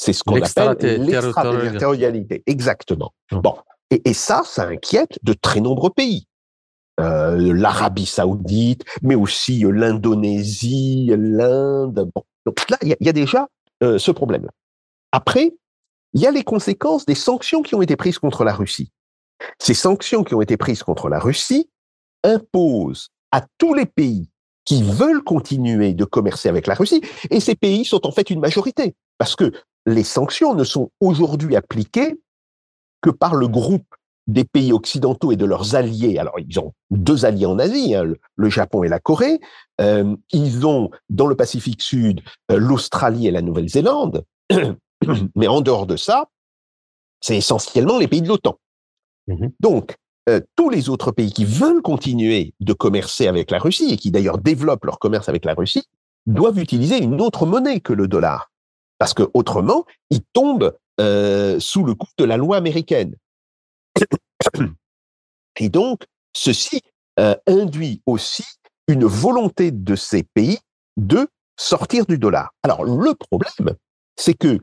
[0.00, 2.42] C'est ce qu'on appelle l'extraterritorialité.
[2.46, 3.12] Exactement.
[3.32, 3.42] Hum.
[3.42, 3.54] Bon.
[3.90, 6.26] Et, ça, ça inquiète de très nombreux pays.
[7.00, 12.08] Euh, L'Arabie saoudite, mais aussi euh, l'Indonésie, l'Inde.
[12.14, 12.22] Bon.
[12.46, 13.48] Donc là, il y, a déjà
[13.82, 14.48] euh, ce problème.
[15.12, 15.52] Après,
[16.14, 18.92] il y a les conséquences des sanctions qui ont été prises contre la Russie.
[19.58, 21.68] Ces sanctions qui ont été prises contre la Russie
[22.22, 24.30] imposent à tous les pays
[24.64, 28.40] qui veulent continuer de commercer avec la Russie, et ces pays sont en fait une
[28.40, 29.52] majorité, parce que
[29.90, 32.20] les sanctions ne sont aujourd'hui appliquées
[33.00, 33.86] que par le groupe
[34.26, 36.18] des pays occidentaux et de leurs alliés.
[36.18, 38.04] Alors, ils ont deux alliés en Asie, hein,
[38.36, 39.40] le Japon et la Corée.
[39.80, 44.24] Euh, ils ont dans le Pacifique Sud euh, l'Australie et la Nouvelle-Zélande.
[45.34, 46.26] Mais en dehors de ça,
[47.20, 48.58] c'est essentiellement les pays de l'OTAN.
[49.26, 49.96] Mmh Donc,
[50.28, 54.10] euh, tous les autres pays qui veulent continuer de commercer avec la Russie et qui
[54.10, 55.84] d'ailleurs développent leur commerce avec la Russie
[56.26, 58.49] doivent utiliser une autre monnaie que le dollar
[59.00, 63.16] parce que autrement, il tombe euh, sous le coup de la loi américaine.
[65.56, 66.04] Et donc,
[66.36, 66.82] ceci
[67.18, 68.44] euh, induit aussi
[68.88, 70.58] une volonté de ces pays
[70.98, 72.50] de sortir du dollar.
[72.62, 73.74] Alors, le problème,
[74.16, 74.60] c'est que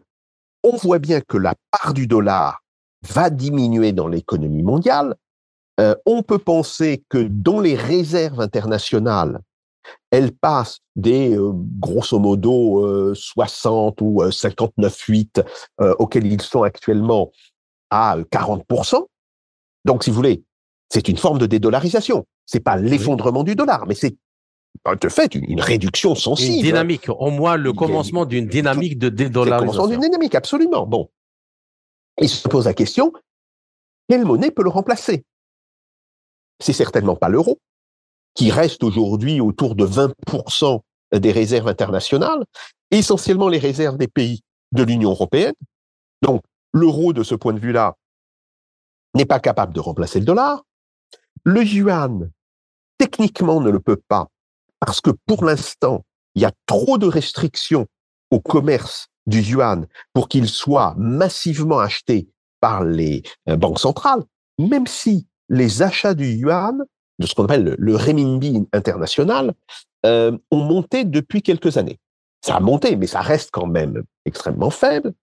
[0.63, 2.61] on voit bien que la part du dollar
[3.09, 5.15] va diminuer dans l'économie mondiale.
[5.79, 9.39] Euh, on peut penser que dans les réserves internationales,
[10.11, 15.43] elle passe des euh, grosso modo 60 euh, ou 59,8
[15.81, 17.31] euh, auxquels ils sont actuellement
[17.89, 19.05] à 40%.
[19.85, 20.43] Donc, si vous voulez,
[20.89, 22.25] c'est une forme de dédollarisation.
[22.45, 24.15] C'est pas l'effondrement du dollar, mais c'est
[25.01, 26.57] de fait une, réduction sensible.
[26.57, 29.55] Une dynamique, au moins le commencement d'une dynamique de dédollarisation.
[29.55, 30.85] Le commencement d'une dynamique, absolument.
[30.85, 31.09] Bon.
[32.21, 33.11] Il se pose la question,
[34.07, 35.23] quelle monnaie peut le remplacer?
[36.59, 37.59] C'est certainement pas l'euro
[38.37, 42.45] qui reste aujourd'hui autour de 20% des réserves internationales,
[42.91, 44.41] essentiellement les réserves des pays
[44.73, 45.55] de l'Union européenne.
[46.21, 47.95] Donc, l'euro, de ce point de vue-là,
[49.15, 50.63] n'est pas capable de remplacer le dollar.
[51.45, 52.29] Le yuan,
[52.99, 54.27] techniquement, ne le peut pas,
[54.79, 57.87] parce que pour l'instant, il y a trop de restrictions
[58.29, 64.23] au commerce du yuan pour qu'il soit massivement acheté par les euh, banques centrales,
[64.59, 66.83] même si les achats du yuan,
[67.19, 69.53] de ce qu'on appelle le, renminbi international,
[70.05, 71.99] euh, ont monté depuis quelques années.
[72.45, 75.13] Ça a monté, mais ça reste quand même extrêmement faible.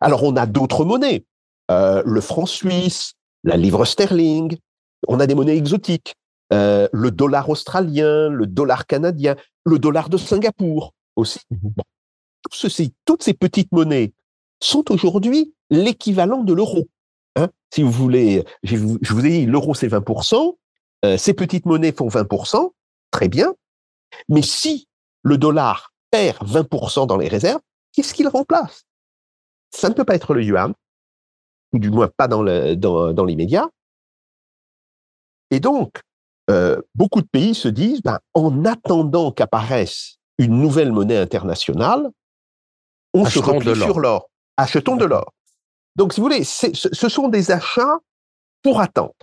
[0.00, 1.24] Alors on a d'autres monnaies,
[1.70, 4.56] euh, le franc suisse, la livre sterling,
[5.08, 6.14] on a des monnaies exotiques,
[6.52, 11.40] euh, le dollar australien, le dollar canadien, le dollar de Singapour aussi.
[11.50, 11.68] Mmh
[12.42, 14.12] Tout ceci, toutes ces petites monnaies
[14.60, 16.88] sont aujourd'hui l'équivalent de l'euro.
[17.36, 20.56] Hein si vous voulez, je vous, ai dit, l'euro c'est 20%,
[21.04, 22.72] euh, ces petites monnaies font 20%,
[23.10, 23.54] très bien.
[24.28, 24.88] Mais si
[25.22, 27.60] le dollar perd 20% dans les réserves,
[27.92, 28.84] qu'est-ce qu'il remplace?
[29.70, 30.72] Ça ne peut pas être le yuan,
[31.72, 33.62] ou du moins pas dans l'immédiat.
[33.62, 33.70] Dans,
[35.50, 36.00] Et donc,
[36.50, 42.10] euh, beaucoup de pays se disent, ben, en attendant qu'apparaisse une nouvelle monnaie internationale,
[43.12, 44.28] on se replie sur l'or.
[44.56, 45.32] Achetons de l'or.
[45.96, 47.98] Donc, si vous voulez, ce sont des achats
[48.62, 49.14] pour attendre.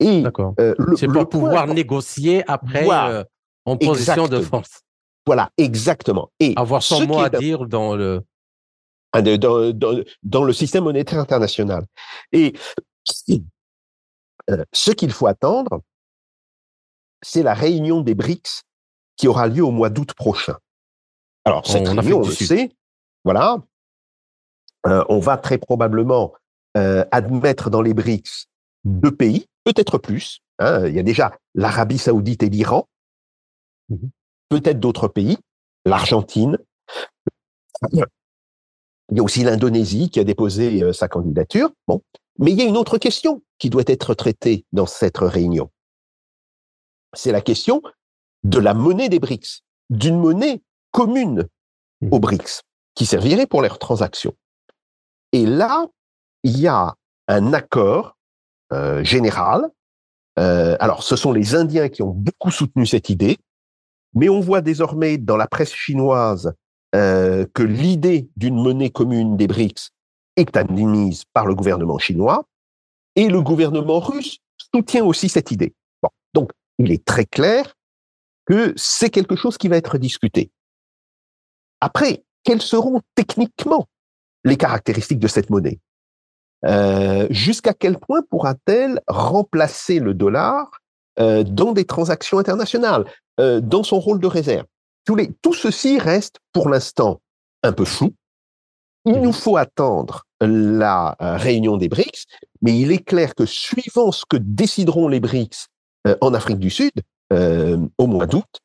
[0.00, 0.24] Et
[0.60, 3.24] euh, c'est pour pouvoir négocier après euh,
[3.64, 4.82] en position de force.
[5.26, 6.30] Voilà, exactement.
[6.40, 8.22] Et avoir son mot à dire dans le
[9.12, 11.84] ah, dans, dans, dans, le système monétaire international.
[12.32, 12.54] Et
[14.50, 15.80] euh, ce qu'il faut attendre,
[17.22, 18.62] c'est la réunion des BRICS
[19.16, 20.56] qui aura lieu au mois d'août prochain.
[21.44, 22.70] Alors, cette réunion, on le sait,
[23.24, 23.56] voilà,
[24.86, 26.32] euh, on va très probablement
[27.10, 28.46] admettre dans les BRICS
[28.84, 30.40] deux pays, peut-être plus.
[30.58, 30.86] Hein.
[30.86, 32.88] il y a déjà l'Arabie saoudite et l'Iran,
[33.90, 34.08] mmh
[34.50, 35.36] peut-être d'autres pays,
[35.84, 36.56] l'Argentine.
[37.92, 37.98] Il
[39.10, 41.70] y a aussi l'Indonésie qui a déposé euh, sa candidature.
[41.86, 42.00] Bon.
[42.38, 45.70] Mais il y a une autre question qui doit être traitée dans cette réunion.
[47.14, 47.82] C'est la question
[48.42, 51.46] de la monnaie des BRICS, d'une monnaie commune
[52.00, 52.08] mmh.
[52.10, 52.62] aux BRICS,
[52.94, 54.34] qui servirait pour leurs transactions.
[55.32, 55.86] Et là,
[56.42, 56.94] il y a
[57.26, 58.16] un accord
[58.72, 59.66] euh, général.
[60.38, 63.38] Euh, alors, ce sont les Indiens qui ont beaucoup soutenu cette idée,
[64.14, 66.52] mais on voit désormais dans la presse chinoise
[66.94, 69.90] euh, que l'idée d'une monnaie commune des BRICS
[70.36, 72.44] est admise par le gouvernement chinois,
[73.16, 74.38] et le gouvernement russe
[74.72, 75.74] soutient aussi cette idée.
[76.02, 77.74] Bon, donc, il est très clair
[78.46, 80.50] que c'est quelque chose qui va être discuté.
[81.80, 83.86] Après, quelles seront techniquement
[84.44, 85.80] les caractéristiques de cette monnaie?
[86.64, 90.80] Euh, jusqu'à quel point pourra-t-elle remplacer le dollar
[91.20, 93.04] euh, dans des transactions internationales,
[93.40, 94.66] euh, dans son rôle de réserve?
[95.16, 97.20] Les, Tout ceci reste pour l'instant
[97.62, 98.12] un peu flou.
[99.06, 102.26] Il nous faut attendre la réunion des BRICS,
[102.60, 105.68] mais il est clair que suivant ce que décideront les BRICS
[106.20, 106.92] en Afrique du Sud
[107.30, 108.60] au mois d'août,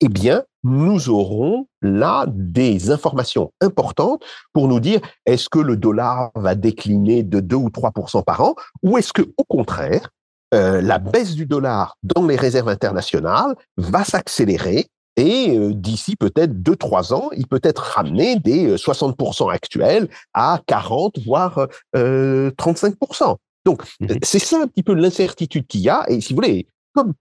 [0.00, 6.30] eh bien, nous aurons là des informations importantes pour nous dire est-ce que le dollar
[6.34, 10.10] va décliner de 2 ou 3% par an ou est-ce que au contraire
[10.52, 16.52] euh, la baisse du dollar dans les réserves internationales va s'accélérer et euh, d'ici peut-être
[16.52, 23.36] 2-3 ans, il peut être ramené des 60% euh, actuels à 40, voire 35%.
[23.64, 26.04] Donc, mmh c'est ça un petit peu l'incertitude qu'il y a.
[26.08, 27.12] Et si vous voulez, comme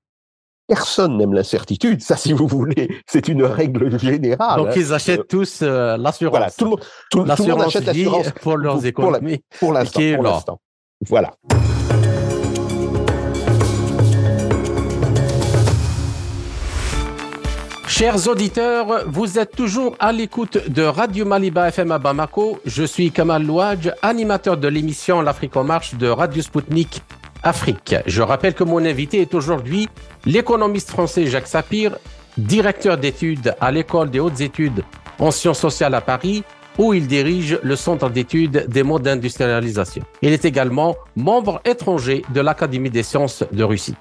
[0.69, 4.60] Personne n'aime l'incertitude, ça si vous voulez, c'est une règle générale.
[4.60, 4.73] Donc hein.
[4.75, 6.38] ils achètent euh, tous euh, l'assurance.
[6.38, 9.43] Voilà, tout le monde, tout, le monde achète l'assurance pour leurs économies.
[9.60, 10.62] Pour l'instant.
[11.08, 11.32] Voilà.
[17.88, 22.60] Chers auditeurs, vous êtes toujours à l'écoute de Radio Maliba FM à Bamako.
[22.65, 27.01] Je suis Kamal Louadj, animateur de l'émission L'Afrique en marche de Radio Sputnik
[27.43, 27.95] Afrique.
[28.06, 29.88] Je rappelle que mon invité est aujourd'hui
[30.25, 31.97] l'économiste français Jacques Sapir,
[32.38, 34.84] directeur d'études à l'école des hautes études
[35.19, 36.43] en sciences sociales à Paris,
[36.78, 40.04] où il dirige le centre d'études des modes d'industrialisation.
[40.21, 43.95] Il est également membre étranger de l'Académie des sciences de Russie.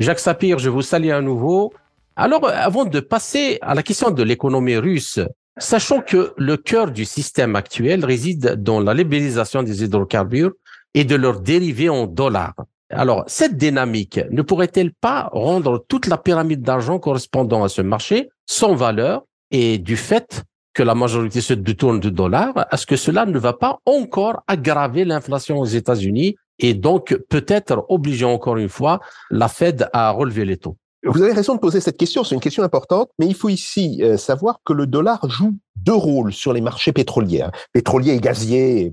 [0.00, 1.72] Jacques Sapir, je vous salue à nouveau.
[2.16, 5.20] Alors, avant de passer à la question de l'économie russe,
[5.58, 10.52] sachons que le cœur du système actuel réside dans la libéralisation des hydrocarbures
[10.94, 12.54] et de leurs dérivés en dollars.
[12.90, 18.30] Alors, cette dynamique ne pourrait-elle pas rendre toute la pyramide d'argent correspondant à ce marché
[18.46, 19.22] sans valeur
[19.52, 20.42] et du fait
[20.74, 25.04] que la majorité se détourne du dollar, est-ce que cela ne va pas encore aggraver
[25.04, 29.00] l'inflation aux États-Unis et donc peut-être obliger encore une fois
[29.30, 30.76] la Fed à relever les taux?
[31.04, 34.00] Vous avez raison de poser cette question, c'est une question importante, mais il faut ici
[34.02, 37.52] euh, savoir que le dollar joue deux rôles sur les marchés pétroliers, hein.
[37.72, 38.92] pétroliers et gaziers.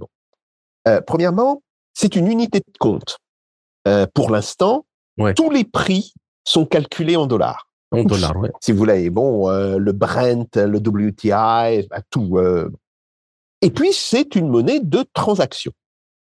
[0.87, 1.61] Euh, premièrement,
[1.97, 3.17] c'est une unité de compte.
[3.87, 4.85] Euh, pour l'instant,
[5.35, 7.67] tous les prix sont calculés en dollars.
[7.91, 8.49] En dollars, oui.
[8.61, 12.37] Si vous voulez, bon, euh, le Brent, le WTI, bah, tout.
[12.37, 12.69] Euh.
[13.63, 15.71] Et puis, c'est une monnaie de transaction.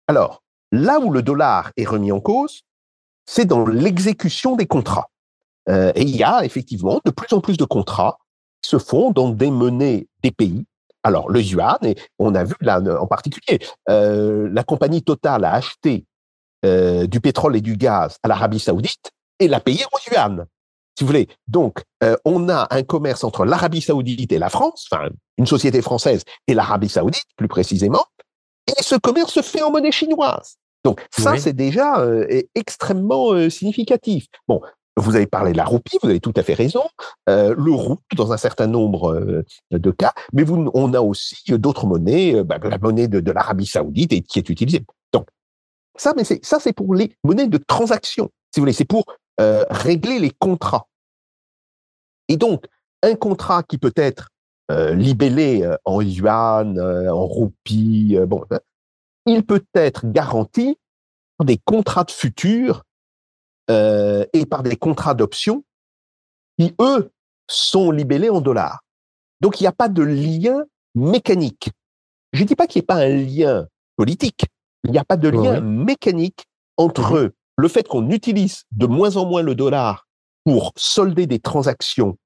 [0.07, 2.62] Alors, là où le dollar est remis en cause,
[3.24, 5.11] c'est dans l'exécution des contrats.
[5.68, 8.18] Et il y a effectivement de plus en plus de contrats
[8.62, 10.64] qui se font dans des monnaies des pays.
[11.07, 16.05] Alors, le yuan, et on a vu là en particulier, la compagnie Total a acheté
[16.64, 20.47] du pétrole et du gaz à l'Arabie saoudite et l'a payé en yuan
[20.97, 21.29] si vous voulez.
[21.47, 25.83] Donc, euh, on a un commerce entre l'Arabie saoudite et la France, enfin, une société
[25.83, 28.05] française et l'Arabie saoudite, plus précisément,
[28.66, 30.57] et ce commerce se fait en monnaie chinoise.
[30.85, 34.27] Donc, ça, c'est déjà euh, extrêmement euh, significatif.
[34.47, 34.62] Bon,
[34.96, 36.82] vous avez parlé de la roupie, vous avez tout à fait raison.
[37.26, 42.59] le rouble, dans un certain nombre de cas, mais on a aussi d'autres monnaies, bah,
[42.62, 44.85] la monnaie de, l'Arabie saoudite qui est utilisée.
[45.12, 45.26] Donc,
[45.96, 48.30] ça, mais c'est ça, c'est pour les monnaies de transaction.
[48.52, 49.04] Si vous voulez, c'est pour
[49.38, 50.87] euh, régler les contrats.
[52.28, 52.64] Et donc,
[53.02, 54.30] un contrat qui peut être
[54.70, 58.42] euh, libellé euh, en yuan, en roupie, bon,
[59.26, 60.78] il peut être garanti
[61.37, 62.85] par des contrats de futur
[63.68, 65.64] et par des contrats d'option
[66.59, 67.11] qui, eux,
[67.48, 68.81] sont libellés en dollars.
[69.40, 71.70] Donc, il n'y a pas de lien mécanique.
[72.33, 74.46] Je ne dis pas qu'il n'y ait pas un lien politique.
[74.85, 76.44] Il n'y a pas de lien mécanique
[76.76, 80.07] entre mmh le fait qu'on utilise de moins en moins le dollar
[80.44, 82.18] pour solder des transactions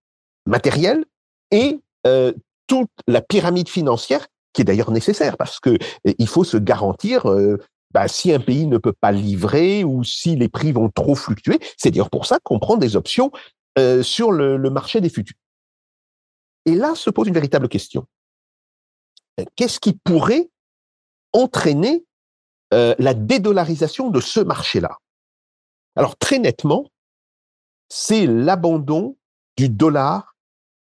[0.46, 1.04] matérielles
[1.50, 2.32] et euh,
[2.66, 7.30] toute la pyramide financière qui est d'ailleurs nécessaire parce que euh, il faut se garantir
[7.30, 7.58] euh,
[7.92, 11.58] bah, si un pays ne peut pas livrer ou si les prix vont trop fluctuer.
[11.76, 13.30] C'est d'ailleurs pour ça qu'on prend des options
[14.02, 15.36] sur le, le marché des futurs.
[16.66, 18.06] Et là se pose une véritable question.
[19.56, 20.50] Qu'est-ce qui pourrait
[21.32, 22.04] entraîner
[22.72, 24.98] la dédollarisation de ce marché-là?
[25.96, 26.86] Alors très nettement,
[27.88, 29.16] c'est l'abandon
[29.56, 30.36] du dollar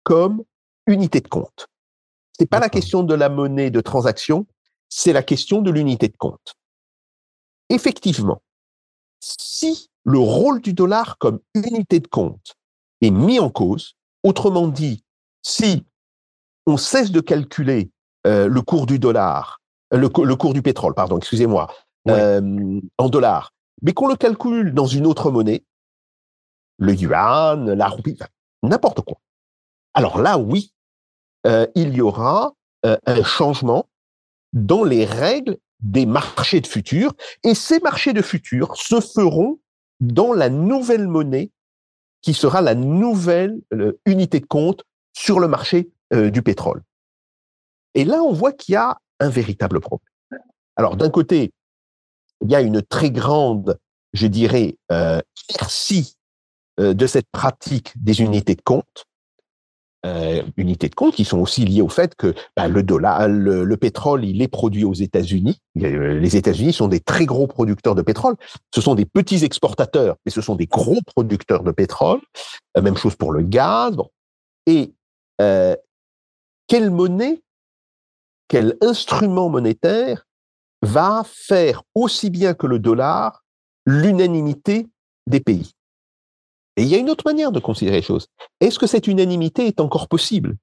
[0.03, 0.43] comme
[0.87, 1.67] unité de compte.
[2.39, 4.47] C'est pas la question de la monnaie de transaction,
[4.89, 6.55] c'est la question de l'unité de compte.
[7.69, 8.41] Effectivement,
[9.19, 12.55] si le rôle du dollar comme unité de compte
[13.01, 15.03] est mis en cause, autrement dit,
[15.41, 15.85] si
[16.65, 17.91] on cesse de calculer
[18.25, 19.61] euh, le cours du dollar,
[19.93, 21.67] euh, le, cours du pétrole, pardon, excusez-moi,
[22.09, 25.63] euh, en dollars, mais qu'on le calcule dans une autre monnaie,
[26.77, 28.17] le yuan, la roupie,
[28.63, 29.17] n'importe quoi.
[29.93, 30.73] Alors là, oui,
[31.45, 32.53] euh, il y aura
[32.83, 33.85] un changement
[34.53, 37.13] dans les règles des marchés de futur,
[37.43, 39.59] et ces marchés de futur se feront
[39.99, 41.51] dans la nouvelle monnaie
[42.21, 46.83] qui sera la nouvelle euh, unité de compte sur le marché du pétrole.
[47.93, 50.07] Et là, on voit qu'il y a un véritable problème.
[50.77, 51.51] Alors, d'un côté,
[52.41, 53.79] il y a une très grande,
[54.13, 55.21] je dirais, euh,
[56.79, 59.05] euh, de cette pratique des unités de compte,
[60.05, 63.77] euh, unités de compte qui sont aussi liées au fait que bah, le dollar, le,
[63.77, 65.59] pétrole, il est produit aux États-Unis.
[65.75, 68.35] Les États-Unis sont des très gros producteurs de pétrole.
[68.73, 72.19] Ce sont des petits exportateurs, mais ce sont des gros producteurs de pétrole.
[72.79, 73.95] même chose pour le gaz.
[74.67, 74.93] Et
[75.39, 77.41] quelle monnaie,
[78.47, 80.27] quel instrument monétaire
[80.81, 83.43] va faire aussi bien que le dollar
[83.85, 84.87] l'unanimité
[85.25, 85.76] des pays?
[86.77, 88.27] Et il y a une autre manière de considérer les choses.
[88.61, 90.55] Est-ce que cette unanimité est encore possible?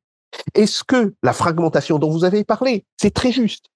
[0.54, 3.66] Est-ce que la fragmentation dont vous avez parlé, c'est très juste?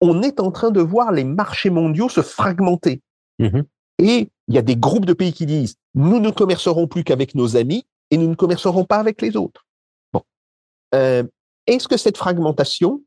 [0.00, 3.02] On est en train de voir les marchés mondiaux se fragmenter.
[3.38, 3.62] Mmh
[4.00, 7.34] et il y a des groupes de pays qui disent, nous ne commercerons plus qu'avec
[7.34, 9.66] nos amis et nous ne commercerons pas avec les autres.
[10.12, 10.22] Bon.
[10.94, 11.24] Euh,
[11.66, 13.02] est-ce que cette fragmentation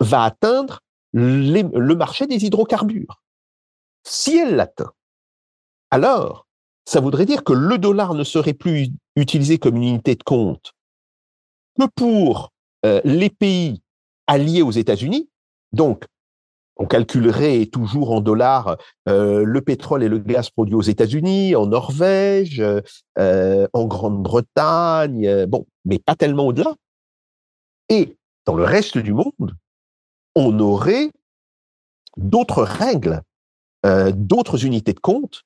[0.00, 0.80] va atteindre
[1.12, 3.22] le marché des hydrocarbures?
[4.02, 4.92] Si elle l'atteint,
[5.92, 6.45] alors
[6.86, 10.72] ça voudrait dire que le dollar ne serait plus utilisé comme une unité de compte
[11.78, 12.52] que pour
[12.86, 13.82] euh, les pays
[14.26, 15.28] alliés aux États-Unis.
[15.72, 16.04] Donc,
[16.76, 18.76] on calculerait toujours en dollars
[19.08, 22.62] euh, le pétrole et le gaz produits aux États-Unis, en Norvège,
[23.18, 26.74] euh, en Grande-Bretagne, bon, mais pas tellement au-delà.
[27.88, 29.56] Et dans le reste du monde,
[30.34, 31.10] on aurait
[32.16, 33.22] d'autres règles,
[33.84, 35.44] d'autres unités de compte,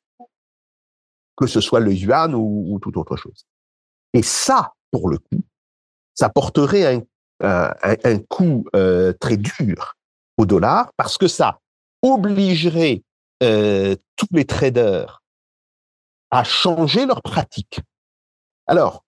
[1.36, 3.46] que ce soit le yuan ou, toute autre chose.
[4.12, 5.42] Et ça, pour le coup,
[6.14, 7.02] ça porterait
[7.40, 9.94] un, un, coup euh, très dur
[10.36, 11.60] au dollar parce que ça
[12.02, 13.02] obligerait
[13.42, 15.22] euh, tous les traders
[16.30, 17.80] à changer leurs pratiques.
[18.66, 19.04] Alors,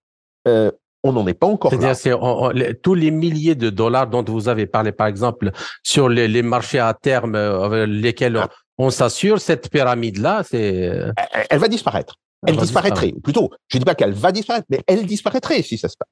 [1.03, 1.93] on n'en est pas encore là.
[1.93, 5.51] C'est-à-dire, tous les milliers de dollars dont vous avez parlé, par exemple,
[5.83, 8.47] sur les, marchés à terme, euh, lesquels.
[8.77, 10.91] On, s'assure, cette pyramide-là, c'est...
[11.49, 12.15] Elle, va disparaître.
[12.45, 13.13] Elle, disparaîtrait.
[13.23, 16.09] Plutôt, je ne dis pas qu'elle va disparaître, mais elle disparaîtrait si ça se passe.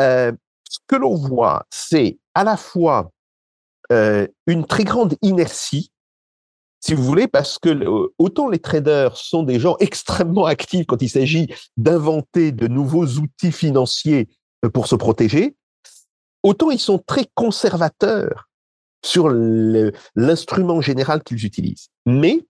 [0.00, 0.32] Euh,
[0.68, 3.10] ce que l'on voit, c'est à la fois
[3.92, 5.92] euh, une très grande inertie,
[6.80, 7.70] si vous voulez, parce que
[8.18, 13.52] autant les traders sont des gens extrêmement actifs quand il s'agit d'inventer de nouveaux outils
[13.52, 14.28] financiers
[14.64, 15.56] euh, pour se protéger,
[16.42, 18.48] autant ils sont très conservateurs
[19.04, 21.88] sur l'instrument général qu'ils utilisent.
[22.06, 22.46] Mais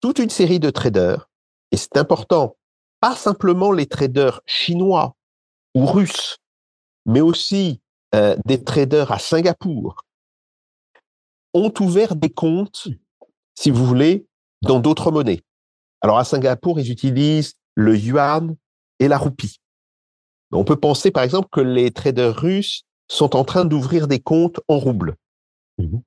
[0.00, 1.28] toute une série de traders,
[1.70, 2.56] et c'est important,
[3.00, 5.16] pas simplement les traders chinois
[5.74, 6.38] ou russes,
[7.06, 7.80] mais aussi
[8.14, 10.04] euh, des traders à Singapour,
[11.52, 12.88] ont ouvert des comptes,
[13.54, 14.26] si vous voulez,
[14.62, 15.42] dans d'autres monnaies.
[16.00, 18.56] Alors à Singapour, ils utilisent le yuan
[18.98, 19.60] et la roupie.
[20.52, 24.60] On peut penser par exemple que les traders russes sont en train d'ouvrir des comptes
[24.68, 25.16] en roubles.
[25.78, 25.98] Mmh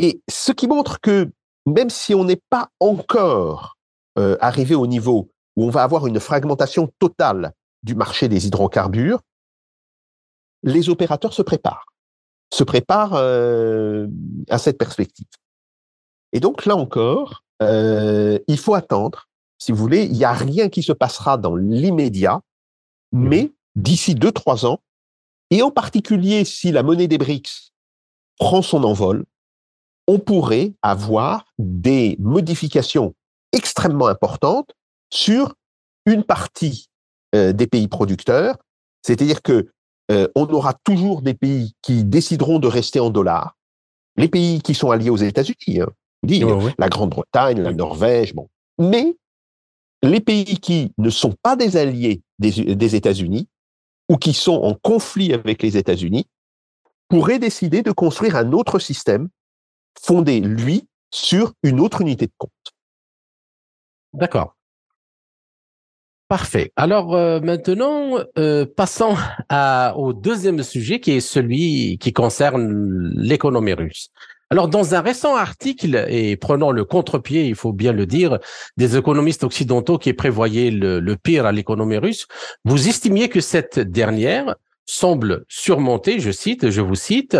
[0.00, 1.32] et ce qui montre que
[1.66, 3.76] même si on n'est pas encore
[4.16, 9.20] euh, arrivé au niveau où on va avoir une fragmentation totale du marché des hydrocarbures,
[10.62, 11.86] les opérateurs se préparent,
[12.54, 14.06] se préparent euh,
[14.48, 15.26] à cette perspective.
[16.32, 19.28] Et donc là encore, euh, il faut attendre.
[19.58, 22.40] Si vous voulez, il n'y a rien qui se passera dans l'immédiat,
[23.10, 24.78] mmh mais d'ici deux trois ans,
[25.50, 27.72] et en particulier si la monnaie des BRICS
[28.38, 29.24] prend son envol,
[30.06, 33.14] on pourrait avoir des modifications
[33.52, 34.72] extrêmement importantes
[35.10, 35.54] sur
[36.06, 36.88] une partie
[37.34, 38.56] euh, des pays producteurs,
[39.02, 39.70] c'est-à-dire que
[40.10, 43.56] euh, on aura toujours des pays qui décideront de rester en dollars,
[44.16, 45.90] les pays qui sont alliés aux États-Unis, hein,
[46.78, 49.16] la Grande-Bretagne, la Norvège, bon, mais
[50.02, 53.48] les pays qui ne sont pas des alliés des États-Unis
[54.08, 56.28] ou qui sont en conflit avec les États-Unis
[57.08, 59.28] pourraient décider de construire un autre système
[60.00, 62.50] fondé, lui, sur une autre unité de compte.
[64.12, 64.54] D'accord.
[66.28, 66.72] Parfait.
[66.76, 69.16] Alors euh, maintenant, euh, passons
[69.96, 74.10] au deuxième sujet qui est celui qui concerne l'économie russe.
[74.50, 78.38] Alors, dans un récent article, et prenant le contre-pied, il faut bien le dire,
[78.78, 82.26] des économistes occidentaux qui prévoyaient le, pire à l'économie russe,
[82.64, 87.36] vous estimiez que cette dernière semble surmonter, je cite, je vous cite,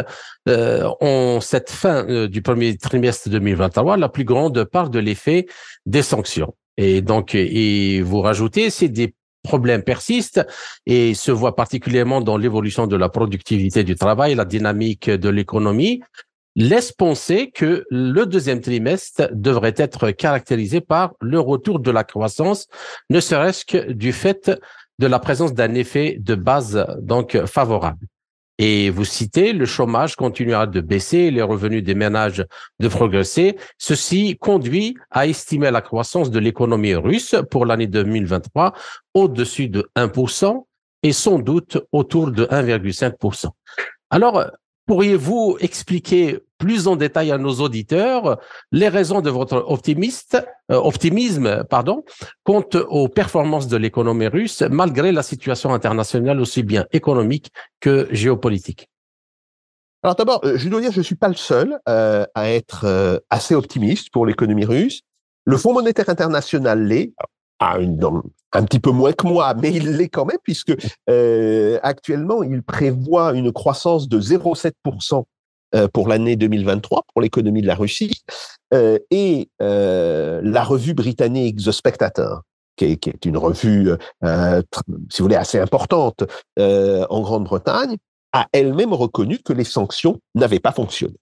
[0.51, 5.47] euh, en cette fin euh, du premier trimestre 2023, la plus grande part de l'effet
[5.87, 6.55] des sanctions.
[6.77, 10.47] Et donc, et vous rajoutez, c'est des problèmes persistent
[10.85, 16.03] et se voient particulièrement dans l'évolution de la productivité du travail, la dynamique de l'économie,
[16.57, 22.67] laisse penser que le deuxième trimestre devrait être caractérisé par le retour de la croissance,
[23.11, 24.51] ne serait-ce que du fait
[24.99, 28.07] de la présence d'un effet de base donc favorable.
[28.61, 32.45] Et vous citez, le chômage continuera de baisser, les revenus des ménages
[32.81, 33.57] de progresser.
[33.79, 38.73] Ceci conduit à estimer la croissance de l'économie russe pour l'année 2023
[39.15, 40.65] au-dessus de 1%
[41.05, 43.51] et sans doute autour de 1,5%.
[44.11, 44.51] Alors,
[44.89, 48.41] pourriez-vous expliquer plus en détail à nos auditeurs
[48.73, 52.05] les raisons de votre euh, optimisme pardon,
[52.43, 58.89] quant aux performances de l'économie russe malgré la situation internationale aussi bien économique que géopolitique?
[60.03, 63.23] Alors d'abord, euh, je dois dire, je ne suis pas le seul euh, à être
[63.29, 65.03] assez optimiste pour l'économie russe.
[65.45, 67.13] Le Fonds monétaire international l'est,
[67.61, 70.75] un petit peu moins que moi, mais il l'est quand même, puisque
[71.83, 75.25] actuellement, il prévoit une croissance de 0,7%
[75.75, 78.23] euh, pour l'année 2023 pour l'économie de la Russie
[78.73, 82.41] euh, et euh, la revue britannique The Spectator
[82.77, 83.91] qui est, une revue,
[84.23, 86.23] si vous voulez, assez importante
[86.57, 87.97] en Grande-Bretagne,
[88.33, 91.17] a elle-même reconnu que les sanctions n'avaient pas fonctionné.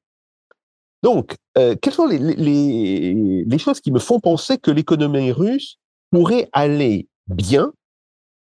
[1.02, 5.78] Donc, quelles sont les choses qui me font penser que l'économie russe
[6.10, 7.72] pourrait aller bien,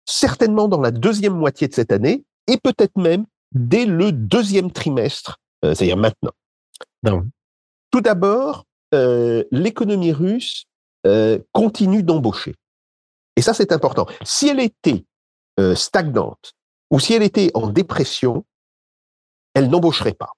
[0.06, 5.38] certainement dans la deuxième moitié de cette année, et peut-être même dès le deuxième trimestre
[5.64, 6.32] euh, c'est-à-dire maintenant.
[7.90, 10.64] Tout d'abord, euh, l'économie russe
[11.06, 12.54] euh, continue d'embaucher.
[13.36, 14.06] Et ça, c'est important.
[14.22, 15.04] Si elle était
[15.74, 16.54] stagnante
[16.90, 18.44] ou si elle était en dépression,
[19.54, 20.30] elle n'embaucherait pas.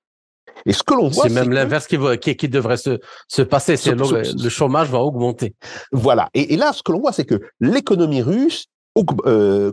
[0.67, 1.99] Et ce que l'on voit, c'est même l'inverse qui,
[2.37, 2.99] qui, devrait se,
[3.29, 3.77] se passer.
[3.77, 5.55] C'est le, le, chômage va augmenter.
[5.93, 6.31] Voilà.
[6.33, 8.67] Et, et là, ce que l'on voit, c'est que l'économie russe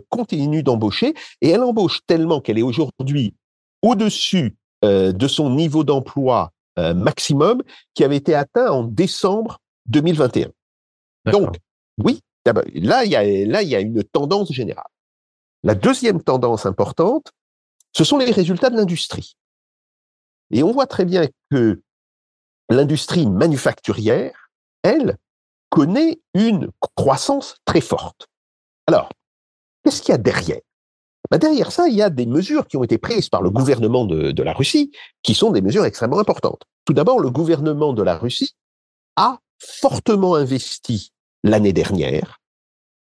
[0.08, 3.34] continue d'embaucher et elle embauche tellement qu'elle est aujourd'hui
[3.82, 7.62] au-dessus euh, de son niveau d'emploi euh, maximum
[7.94, 10.50] qui avait été atteint en décembre 2021.
[11.30, 11.56] Donc,
[12.02, 12.20] oui,
[12.74, 14.84] là, il y a, là, il y a une tendance générale.
[15.62, 17.30] La deuxième tendance importante,
[17.92, 19.36] ce sont les résultats de l'industrie.
[20.52, 21.82] Et on voit très bien que
[22.70, 24.50] l'industrie manufacturière,
[24.82, 25.16] elle,
[25.70, 28.26] connaît une croissance très forte.
[28.86, 29.10] Alors,
[29.82, 30.60] qu'est-ce qu'il y a derrière?
[31.30, 34.04] Ben, Derrière ça, il y a des mesures qui ont été prises par le gouvernement
[34.04, 34.92] de, de la Russie,
[35.22, 36.64] qui sont des mesures extrêmement importantes.
[36.84, 38.54] Tout d'abord, le gouvernement de la Russie
[39.16, 42.40] a fortement investi l'année dernière.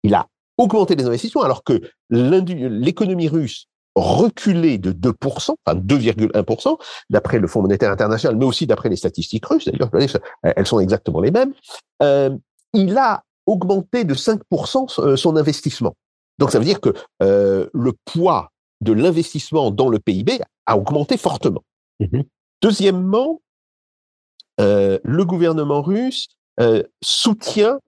[0.03, 0.27] Il a
[0.57, 6.77] augmenté les investissements alors que l'économie russe reculé de 2%, enfin 2,1%,
[7.09, 9.91] d'après le Fonds monétaire international, mais aussi d'après les statistiques russes, d'ailleurs,
[10.43, 11.53] elles sont exactement les mêmes,
[12.01, 12.29] euh,
[12.73, 15.95] il a augmenté de 5% euh, son investissement.
[16.37, 21.17] Donc ça veut dire que euh, le poids de l'investissement dans le PIB a augmenté
[21.17, 21.63] fortement.
[21.99, 22.21] Mmh
[22.63, 23.41] Deuxièmement,
[24.59, 26.27] euh, le gouvernement russe
[27.01, 27.79] soutient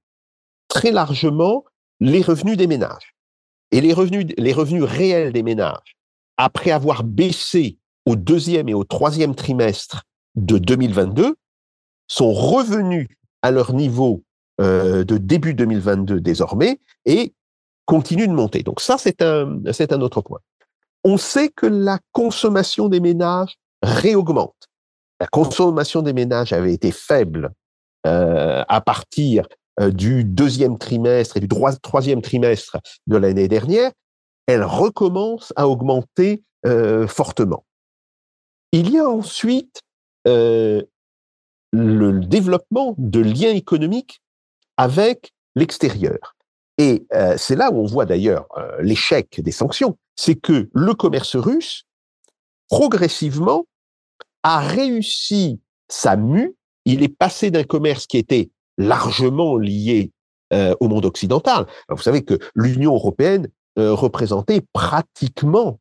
[0.68, 1.64] très largement
[2.00, 3.13] les revenus des ménages.
[3.74, 5.98] Et les revenus, les revenus réels des ménages,
[6.38, 10.04] après avoir baissé au deuxième et au troisième trimestre
[10.36, 11.36] de 2022,
[12.08, 13.08] sont revenus
[13.42, 14.24] à leur niveau
[14.62, 17.34] euh, de début 2022 désormais et
[17.86, 18.62] continuent de monter.
[18.62, 20.40] Donc ça, c'est un, c'est un autre point.
[21.04, 24.70] On sait que la consommation des ménages réaugmente.
[25.20, 27.52] La consommation des ménages avait été faible
[28.06, 29.48] euh, à partir
[29.80, 33.92] du deuxième trimestre et du troisième trimestre de l'année dernière,
[34.48, 37.66] elle recommence à augmenter euh, fortement.
[38.72, 39.82] Il y a ensuite
[40.28, 40.82] euh,
[41.72, 44.22] le développement de liens économiques
[44.78, 46.36] avec l'extérieur.
[46.80, 47.06] Et
[47.38, 48.48] c'est là où on voit d'ailleurs
[48.80, 51.86] l'échec des sanctions, c'est que le commerce russe,
[52.68, 53.68] progressivement,
[54.44, 56.56] a réussi sa mue.
[56.86, 60.12] Il est passé d'un commerce qui était largement lié
[60.54, 61.66] euh, au monde occidental.
[61.90, 63.48] vous savez que l'Union européenne
[63.80, 65.80] euh, représentait pratiquement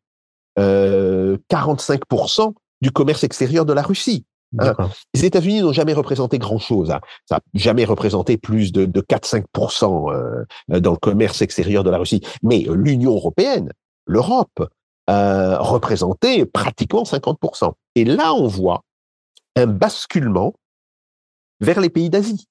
[0.59, 4.25] euh, 45% du commerce extérieur de la Russie.
[4.59, 4.73] Hein.
[5.13, 6.91] Les États-Unis n'ont jamais représenté grand-chose.
[6.91, 7.01] Hein.
[7.27, 11.99] Ça n'a jamais représenté plus de, de 4-5% euh, dans le commerce extérieur de la
[11.99, 12.23] Russie.
[12.43, 13.71] Mais l'Union européenne,
[14.07, 14.71] l'Europe,
[15.09, 17.73] représentait pratiquement 50%.
[17.97, 18.83] Et là, on voit
[19.57, 20.55] un basculement
[21.61, 22.47] vers les pays d'Asie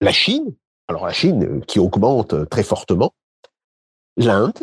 [0.00, 0.54] la Chine,
[0.88, 3.14] alors la Chine euh, qui augmente euh, très fortement,
[4.16, 4.58] l'Inde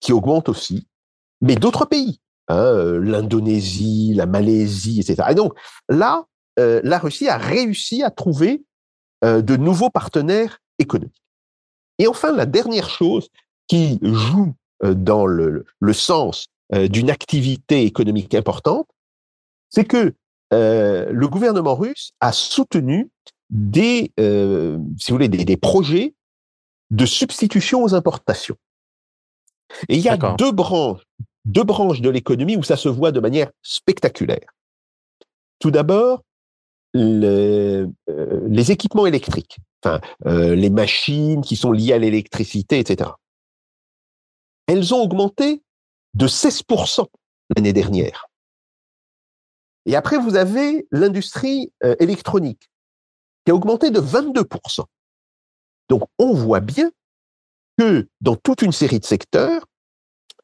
[0.00, 0.88] qui augmente aussi,
[1.40, 5.28] mais d'autres pays, hein, euh, l'Indonésie, la Malaisie, etc.
[5.30, 5.54] Et donc
[5.88, 6.24] là,
[6.58, 8.62] la Russie a réussi à trouver
[9.22, 11.22] de nouveaux partenaires économiques.
[11.98, 13.30] Et enfin, la dernière chose
[13.68, 14.52] qui joue
[14.82, 18.86] dans le, le sens d'une activité économique importante,
[19.70, 20.14] c'est que
[20.50, 23.10] le gouvernement russe a soutenu
[23.52, 26.14] des, euh, si vous voulez, des, projets
[26.90, 28.56] de substitution aux importations.
[29.88, 31.02] Et il y a deux branches,
[31.44, 34.48] deux branches de l'économie où ça se voit de manière spectaculaire.
[35.58, 36.22] Tout d'abord,
[36.96, 37.86] euh,
[38.48, 43.10] les équipements électriques, enfin, euh, les machines qui sont liées à l'électricité, etc.
[44.66, 45.62] Elles ont augmenté
[46.14, 47.06] de 16%
[47.54, 48.26] l'année dernière.
[49.84, 52.71] Et après, vous avez l'industrie électronique
[53.44, 54.84] qui a augmenté de 22%.
[55.88, 56.90] Donc, on voit bien
[57.78, 59.66] que dans toute une série de secteurs,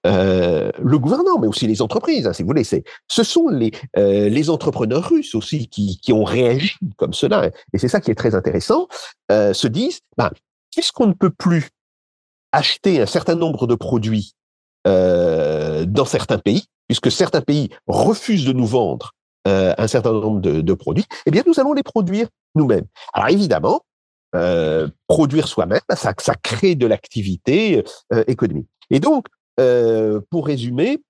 [0.06, 4.28] euh, le gouvernement, mais aussi les entreprises, hein, si vous voulez, ce sont les, euh,
[4.28, 8.34] les entrepreneurs russes aussi qui, ont réagi comme cela, et c'est ça qui est très
[8.34, 8.86] intéressant,
[9.32, 10.30] euh, se disent, ben,
[10.72, 11.70] puisqu'on ne peut plus
[12.52, 14.34] acheter un certain nombre de produits
[14.84, 19.12] dans certains pays, puisque certains pays refusent de nous vendre
[19.48, 22.84] euh, un certain nombre de, produits, eh bien, nous allons les produire nous-mêmes.
[23.14, 23.80] Alors évidemment,
[24.34, 27.82] euh, produire soi-même, ça, crée de l'activité
[28.12, 28.68] euh, économique.
[28.90, 29.26] Et donc,
[30.30, 31.02] pour résumer,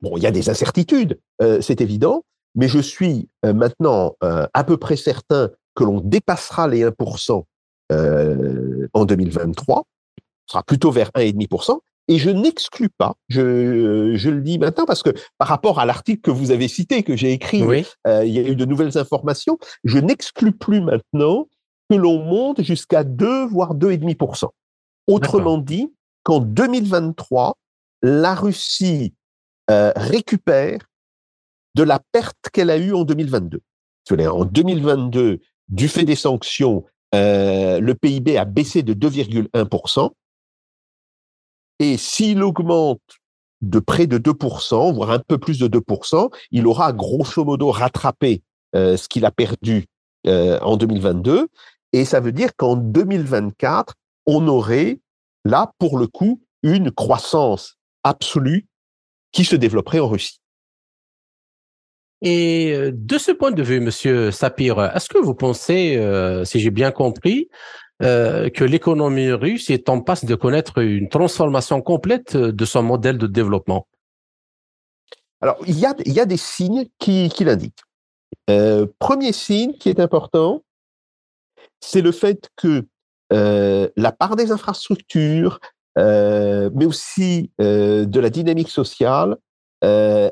[0.00, 1.20] bon, il y a des incertitudes,
[1.60, 2.24] c'est évident,
[2.56, 7.44] mais je suis maintenant à peu près certain que l'on dépassera les 1%
[8.92, 9.84] en 2023,
[10.18, 11.78] ce sera plutôt vers 1,5%,
[12.08, 16.20] et je n'exclus pas, je, je, le dis maintenant parce que par rapport à l'article
[16.20, 17.62] que vous avez cité, que j'ai écrit,
[18.06, 21.48] euh, il y a eu de nouvelles informations, je n'exclus plus maintenant
[21.88, 24.48] que l'on monte jusqu'à 2, voire 2,5%.
[25.06, 25.92] Autrement dit,
[26.22, 27.56] qu'en 2023,
[28.02, 29.14] la Russie
[29.70, 30.80] euh, récupère
[31.74, 33.60] de la perte qu'elle a eue en 2022.
[34.10, 36.84] En 2022, du fait des sanctions,
[37.14, 40.10] euh, le PIB a baissé de 2,1%.
[41.84, 43.02] Et s'il augmente
[43.60, 48.42] de près de 2%, voire un peu plus de 2%, il aura grosso modo rattrapé
[48.74, 49.84] euh, ce qu'il a perdu
[50.26, 51.46] euh, en 2022.
[51.92, 54.98] Et ça veut dire qu'en 2024, on aurait
[55.44, 58.66] là, pour le coup, une croissance absolue
[59.30, 60.40] qui se développerait en Russie.
[62.22, 66.02] Et de ce point de vue, Monsieur Sapir, est-ce que vous pensez,
[66.46, 67.50] si j'ai bien compris,
[68.00, 73.26] que l'économie russe est en passe de connaître une transformation complète de son modèle de
[73.26, 73.86] développement
[75.40, 77.82] Alors, il y a, des signes qui, l'indiquent.
[78.98, 80.62] premier signe qui est important,
[81.80, 82.86] c'est le fait que
[83.32, 85.60] euh, la part des infrastructures,
[85.98, 89.36] euh, mais aussi euh, de la dynamique sociale,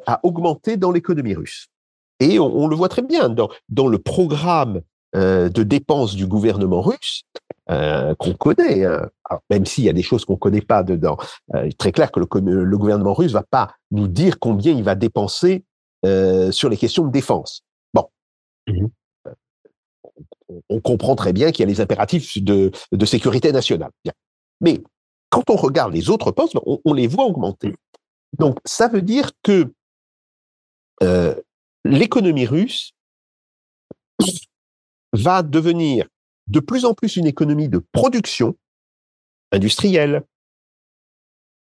[0.07, 1.67] a augmenté dans l'économie russe.
[2.21, 4.81] Et on, le voit très bien dans le programme
[5.15, 7.25] de dépenses du gouvernement russe,
[7.69, 9.09] qu'on connaît, hein.
[9.51, 11.17] même s'il y a des choses qu'on ne connaît pas dedans.
[11.55, 14.73] il est très clair que le, le gouvernement russe ne va pas nous dire combien
[14.73, 15.65] il va dépenser
[16.51, 17.63] sur les questions de défense.
[17.93, 18.09] Bon.
[18.67, 18.87] Mmh
[20.69, 22.71] on comprend très bien qu'il y a les impératifs de,
[23.05, 23.91] sécurité nationale.
[24.61, 24.83] Mais
[25.31, 27.75] quand on regarde les autres postes, on, les voit augmenter.
[28.39, 29.73] Donc, ça veut dire que
[31.03, 31.35] euh,
[31.85, 32.93] l'économie russe
[35.13, 36.09] va devenir
[36.49, 38.57] de plus en plus une économie de production
[39.53, 40.25] industrielle,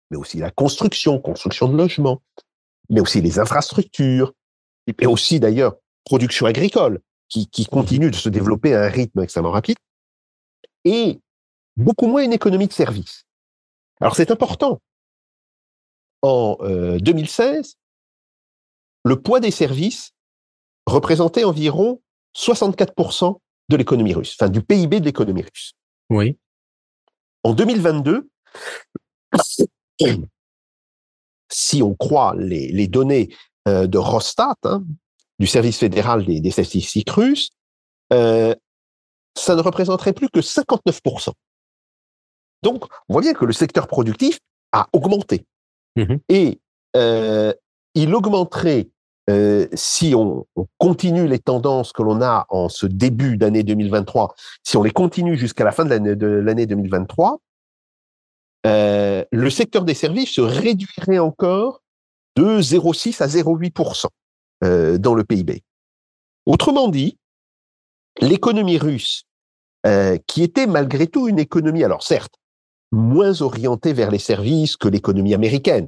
[0.10, 2.22] mais aussi la construction, construction de logements,
[2.90, 4.34] mais aussi les infrastructures,
[4.88, 9.78] et aussi d'ailleurs production agricole qui, continue de se développer à un rythme extrêmement rapide,
[10.84, 11.22] et
[11.78, 13.26] beaucoup moins une économie de services.
[14.02, 14.82] Alors c'est important.
[16.22, 17.62] En 2016, euh,
[19.06, 20.12] le poids des services
[20.86, 22.02] représentait environ
[22.36, 23.38] 64%
[23.70, 25.74] de l'économie russe, enfin du PIB de l'économie russe.
[26.10, 26.38] Oui.
[27.44, 28.30] En 2022,
[31.50, 33.30] si on croit les, les données
[33.68, 34.84] euh, de Rostat, hein,
[35.38, 37.50] du service fédéral des, statistiques russes,
[38.14, 38.56] euh,
[39.36, 41.32] ça ne représenterait plus que 59%.
[42.64, 44.40] Donc, on voit bien que le secteur productif
[44.72, 45.46] a augmenté.
[45.96, 46.60] Mmh Et
[46.96, 47.54] euh,
[47.96, 48.90] il augmenterait,
[49.30, 50.46] euh, si on,
[50.78, 55.38] continue les tendances que l'on a en ce début d'année 2023, si on les continue
[55.38, 55.94] jusqu'à la fin de
[56.26, 57.40] l'année 2023,
[58.66, 61.82] le secteur des services se réduirait encore
[62.36, 64.08] de 0,6 à 0,8%.
[64.64, 65.64] Euh, dans le PIB.
[66.46, 67.18] Autrement dit,
[68.20, 69.24] l'économie russe,
[69.88, 72.36] euh, qui était malgré tout une économie, alors certes,
[72.92, 75.88] moins orientée vers les services que l'économie américaine.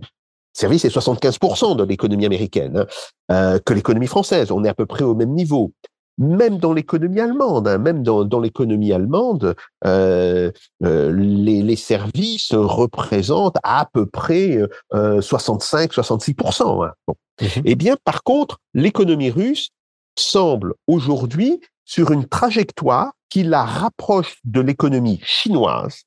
[0.53, 2.85] Service est 75% de l'économie américaine, hein,
[3.31, 4.51] euh, que l'économie française.
[4.51, 5.73] On est à peu près au même niveau.
[6.19, 10.51] Même dans l'économie allemande, hein, même dans, dans l'économie allemande, euh,
[10.83, 14.59] euh, les, les, services représentent à peu près
[14.93, 16.85] 65-66%.
[16.85, 16.91] Hein.
[17.07, 17.15] Bon.
[17.41, 19.69] Mmh eh bien, par contre, l'économie russe
[20.15, 26.03] semble aujourd'hui sur une trajectoire qui la rapproche de l'économie chinoise,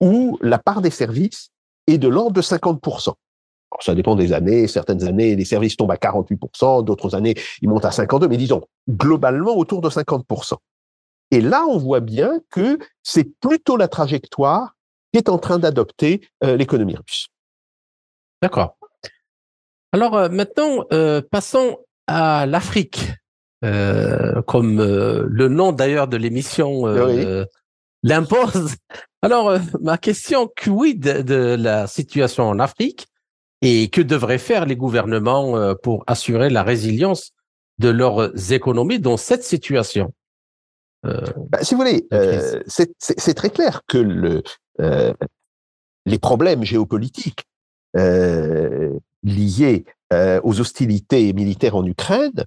[0.00, 1.50] où la part des services
[1.86, 3.14] est de l'ordre de 50%.
[3.80, 4.66] Ça dépend des années.
[4.66, 8.62] Certaines années, les services tombent à 48%, d'autres années, ils montent à 52%, mais disons,
[8.88, 10.54] globalement, autour de 50%.
[11.30, 14.74] Et là, on voit bien que c'est plutôt la trajectoire
[15.12, 17.28] qu'est en train d'adopter euh, l'économie russe.
[18.42, 18.76] D'accord.
[19.92, 23.12] Alors euh, maintenant, euh, passons à l'Afrique,
[23.62, 26.86] comme le nom d'ailleurs de l'émission
[28.02, 28.74] l'impose.
[29.20, 33.06] Alors ma question, quid de la situation en Afrique
[33.62, 37.32] et que devraient faire les gouvernements pour assurer la résilience
[37.78, 40.12] de leurs économies dans cette situation?
[41.02, 42.08] Bah, Si vous voulez,
[42.66, 44.42] c'est très clair que le,
[46.06, 47.44] les problèmes géopolitiques
[49.22, 52.44] liés euh, aux hostilités militaires en Ukraine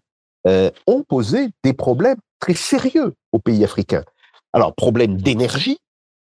[0.48, 4.04] euh, ont posé des problèmes très sérieux aux pays africains.
[4.52, 5.78] Alors, problème d'énergie,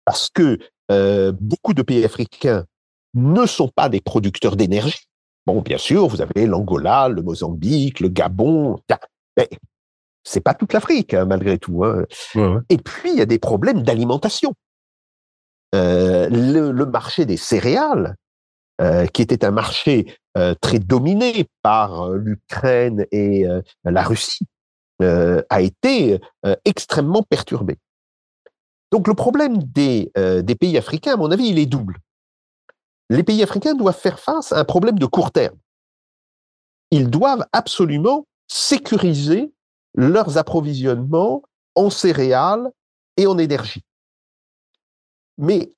[0.06, 0.60] parce que
[0.92, 2.66] euh, beaucoup de pays africains
[3.14, 5.06] ne sont pas des producteurs d'énergie.
[5.46, 8.80] Bon, bien sûr, vous avez l'Angola, le Mozambique, le Gabon,
[9.38, 9.50] mais
[10.24, 11.84] c'est pas toute l'Afrique, hein, malgré tout.
[11.84, 12.06] Hein.
[12.70, 14.54] Et puis, il y a des problèmes d'alimentation.
[15.74, 18.16] Euh, le, le, marché des céréales
[18.82, 23.46] euh, qui était un marché euh, très dominé par l'Ukraine et
[23.84, 24.46] la Russie,
[25.00, 26.20] a été
[26.64, 27.80] extrêmement perturbé.
[28.92, 31.98] Donc le problème des, des pays africains, à mon avis, il est double.
[33.12, 35.58] Les pays africains doivent faire face à un problème de court terme.
[36.92, 39.54] Ils doivent absolument sécuriser
[39.96, 41.44] leurs approvisionnements
[41.76, 42.72] en céréales
[43.18, 43.84] et en énergie.
[45.38, 45.74] Mais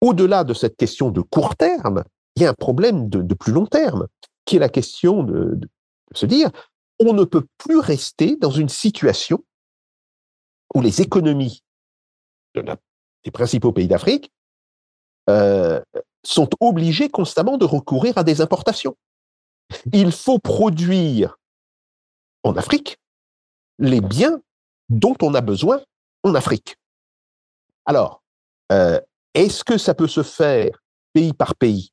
[0.00, 2.04] au-delà de cette question de court terme,
[2.36, 4.06] il y a un problème de, plus long terme,
[4.44, 5.58] qui est la question de,
[6.12, 6.52] se dire,
[7.00, 9.44] on ne peut plus rester dans une situation
[10.72, 11.64] où les économies
[12.54, 14.32] des principaux pays d'Afrique
[15.28, 15.80] euh,
[16.24, 18.96] sont obligées constamment de recourir à des importations.
[19.92, 21.36] Il faut produire
[22.42, 22.98] en Afrique
[23.78, 24.40] les biens
[24.88, 25.80] dont on a besoin
[26.22, 26.76] en Afrique.
[27.86, 28.22] Alors,
[28.72, 29.00] euh,
[29.34, 31.90] est-ce que ça peut se faire pays par pays?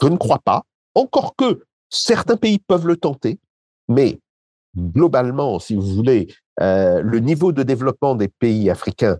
[0.00, 0.62] Je ne crois pas.
[0.94, 3.38] Encore que certains pays peuvent le tenter,
[3.88, 4.20] mais
[4.76, 6.28] globalement, si vous voulez,
[6.60, 9.18] euh, le niveau de développement des pays africains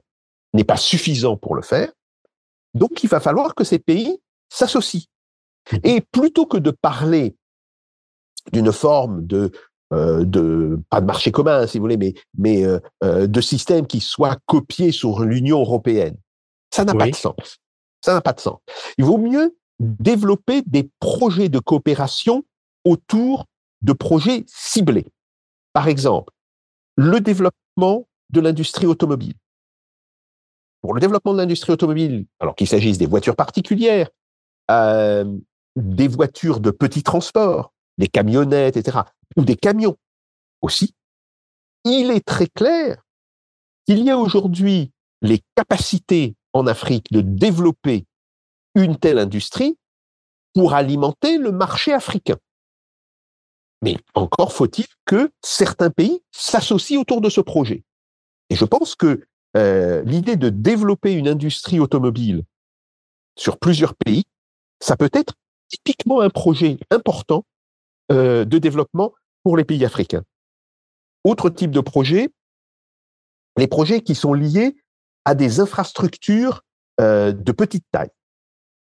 [0.53, 1.91] n'est pas suffisant pour le faire.
[2.75, 4.19] Donc, il va falloir que ces pays
[4.49, 5.07] s'associent.
[5.73, 5.77] Mmh.
[5.85, 7.37] Et plutôt que de parler
[8.53, 9.51] d'une forme de,
[9.93, 13.87] euh, de, pas de marché commun, si vous voulez, mais, mais euh, euh, de système
[13.87, 16.17] qui soit copié sur l'Union européenne,
[16.73, 17.59] ça n'a pas de sens.
[18.01, 18.59] Ça n'a pas de sens.
[18.99, 22.43] Il vaut mieux développer des projets de coopération
[22.85, 23.47] autour
[23.83, 25.07] de projets ciblés.
[25.73, 26.33] Par exemple,
[26.97, 29.35] le développement de l'industrie automobile.
[30.85, 34.11] Pour le développement de l'industrie automobile, alors qu'il s'agisse des voitures particulières,
[34.71, 35.25] euh,
[35.77, 38.99] des voitures de petit transport, des camionnettes, etc.,
[39.39, 39.97] ou des camions
[40.61, 40.95] aussi,
[41.87, 43.03] il est très clair
[43.87, 48.05] qu'il y a aujourd'hui les capacités en Afrique de développer
[48.75, 49.79] une telle industrie
[50.53, 52.37] pour alimenter le marché africain.
[53.81, 57.85] Mais encore faut-il que certains pays s'associent autour de ce projet.
[58.51, 59.27] Et je pense que
[59.57, 62.45] euh, l'idée de développer une industrie automobile
[63.37, 64.25] sur plusieurs pays,
[64.81, 65.35] ça peut être
[65.69, 67.45] typiquement un projet important
[68.13, 70.25] euh, de développement pour les pays africains.
[71.25, 72.31] Autre type de projet,
[73.57, 74.77] les projets qui sont liés
[75.25, 76.63] à des infrastructures
[77.01, 78.11] euh, de petite taille.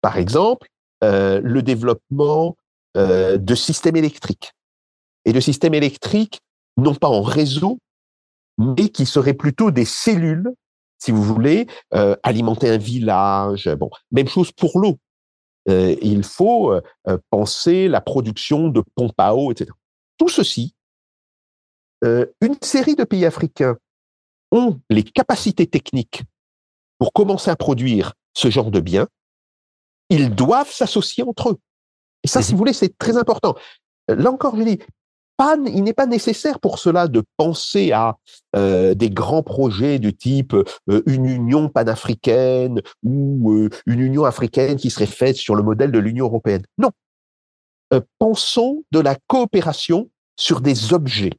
[0.01, 0.68] Par exemple,
[1.03, 2.55] le développement
[2.95, 4.53] de systèmes électriques
[5.26, 6.41] et de systèmes électriques,
[6.78, 7.80] non pas en réseau,
[8.62, 10.53] mais qui seraient plutôt des cellules,
[10.99, 13.70] si vous voulez, euh, alimenter un village.
[13.78, 14.97] Bon, même chose pour l'eau.
[15.70, 16.82] Euh, il faut euh,
[17.30, 19.72] penser la production de pompes à eau, etc.
[20.18, 20.76] Tout ceci,
[22.03, 23.78] une série de pays africains
[24.51, 26.24] ont les capacités techniques
[26.97, 29.07] pour commencer à produire ce genre de biens.
[30.09, 31.59] Ils doivent s'associer entre eux.
[32.24, 33.53] Et ça, si vous voulez, c'est très important.
[34.07, 34.80] Là encore, je dis,
[35.66, 38.18] il n'est pas nécessaire pour cela de penser à
[38.56, 44.78] euh, des grands projets du type euh, une union panafricaine ou euh, une union africaine
[44.78, 46.64] qui serait faite sur le modèle de l'Union européenne.
[46.78, 46.92] Non.
[48.20, 51.34] pensons de la coopération sur des objets,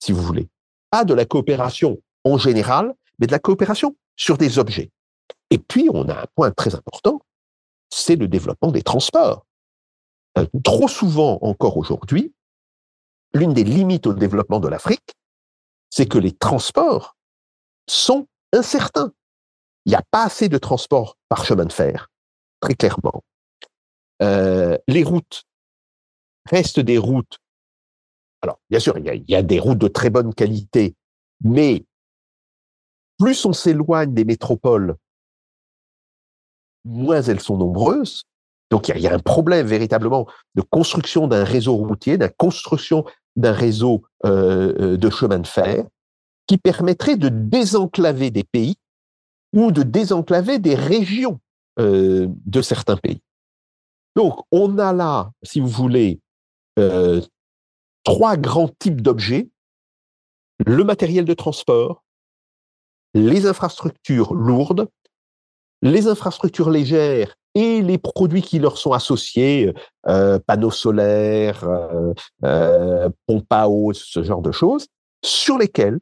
[0.00, 0.48] si vous voulez.
[0.90, 4.90] Pas de la coopération en général, mais de la coopération sur des objets.
[5.50, 7.20] Et puis, on a un point très important,
[7.90, 9.46] c'est le développement des transports.
[10.64, 12.32] trop souvent encore aujourd'hui,
[13.34, 15.14] l'une des limites au développement de l'Afrique,
[15.90, 17.16] c'est que les transports
[17.88, 19.12] sont incertains.
[19.84, 22.08] Il n'y a pas assez de transports par chemin de fer,
[22.60, 23.22] très clairement.
[24.22, 25.44] Euh, les routes
[26.50, 27.38] restent des routes.
[28.42, 30.94] Alors, bien sûr, il y, a, des routes de très bonne qualité,
[31.42, 31.84] mais
[33.18, 34.96] plus on s'éloigne des métropoles,
[36.84, 38.24] moins elles sont nombreuses.
[38.70, 43.04] Donc, il y, a, un problème véritablement de construction d'un réseau routier, de construction
[43.36, 45.84] d'un réseau euh, euh, de chemin de fer
[46.46, 48.76] qui permettrait de désenclaver des pays
[49.52, 51.40] ou de désenclaver des régions
[51.78, 53.20] euh, de certains pays.
[54.16, 56.20] Donc, on a là, si vous voulez,
[58.04, 59.48] trois grands types d'objets.
[60.64, 62.04] Le matériel de transport,
[63.14, 64.88] les infrastructures lourdes,
[65.82, 69.72] les infrastructures légères et les produits qui leur sont associés,
[70.08, 72.12] euh, panneaux solaires, euh,
[72.44, 74.86] euh, pompes à eau, ce genre de choses,
[75.24, 76.00] sur lesquels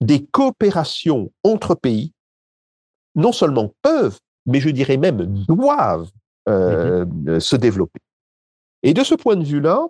[0.00, 2.12] des coopérations entre pays
[3.14, 6.10] non seulement peuvent, mais je dirais même doivent
[6.48, 8.00] mmh se développer.
[8.82, 9.86] Et de ce point de vue-là,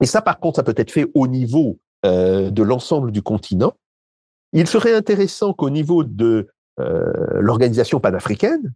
[0.00, 3.72] et ça par contre, ça peut être fait au niveau de l'ensemble du continent,
[4.52, 6.48] il serait intéressant qu'au niveau de
[6.78, 8.74] l'organisation panafricaine,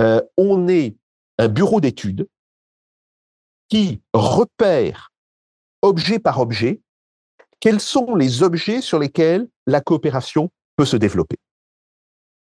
[0.00, 0.96] euh, on est
[1.38, 2.28] un bureau d'études
[3.68, 5.12] qui repère
[5.82, 6.80] objet par objet
[7.60, 11.36] quels sont les objets sur lesquels la coopération peut se développer.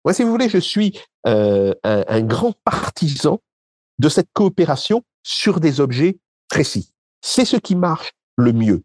[0.04, 3.40] Moi, si vous voulez, je suis euh, un, grand partisan
[3.98, 6.92] de cette coopération sur des objets précis.
[7.22, 8.84] C'est ce qui marche le mieux.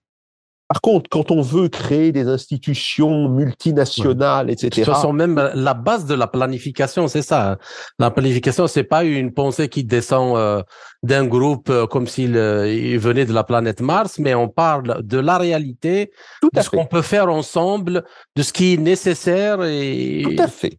[0.71, 4.69] Par contre, quand on veut créer des institutions multinationales, etc.
[4.69, 7.51] De toute façon, même la base de la planification, c'est ça.
[7.51, 7.59] Hein.
[7.99, 10.63] La planification, c'est pas une pensée qui descend euh,
[11.03, 15.19] d'un groupe euh, comme s'il euh, venait de la planète Mars, mais on parle de
[15.19, 18.05] la réalité, Tout de ce qu'on peut faire ensemble,
[18.37, 20.23] de ce qui est nécessaire et.
[20.23, 20.79] Tout à fait.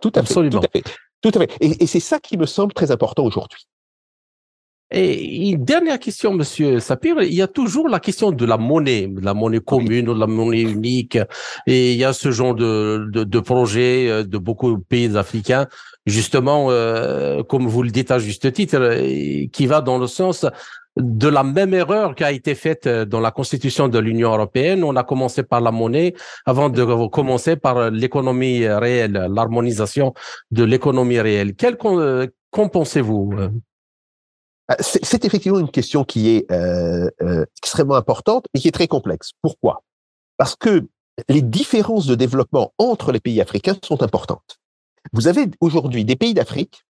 [0.00, 0.62] Tout à Absolument.
[0.72, 0.80] fait.
[0.80, 0.96] Tout à fait.
[1.20, 1.52] Tout à fait.
[1.60, 3.66] Et, et c'est ça qui me semble très important aujourd'hui.
[4.92, 9.12] Et une dernière question, Monsieur Sapir, il y a toujours la question de la monnaie,
[9.20, 11.18] la monnaie commune ou la monnaie unique.
[11.66, 15.16] Et il y a ce genre de, de, de projet euh, de beaucoup de pays
[15.16, 15.66] africains,
[16.06, 20.46] justement, euh, comme vous le dites à juste titre, euh, qui va dans le sens
[20.96, 24.84] de la même erreur qui a été faite dans la constitution de l'Union européenne.
[24.84, 26.14] On a commencé par la monnaie
[26.46, 30.14] avant de commencer par l'économie réelle, l'harmonisation
[30.52, 31.54] de l'économie réelle.
[31.54, 33.34] Quel qu'en pensez-vous
[34.80, 39.32] c'est effectivement une question qui est euh, euh, extrêmement importante et qui est très complexe.
[39.40, 39.84] Pourquoi?
[40.36, 40.86] Parce que
[41.28, 44.58] les différences de développement entre les pays africains sont importantes.
[45.12, 46.84] Vous avez aujourd'hui des pays d'Afrique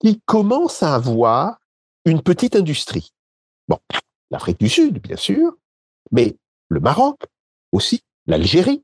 [0.00, 1.58] qui commencent à avoir
[2.04, 3.12] une petite industrie.
[3.68, 3.78] Bon,
[4.30, 5.56] l'Afrique du Sud, bien sûr,
[6.10, 6.36] mais
[6.68, 7.20] le Maroc
[7.72, 8.82] aussi, l'Algérie.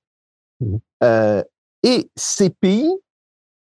[0.60, 0.76] Mmh.
[1.02, 1.42] Euh,
[1.82, 2.92] et ces pays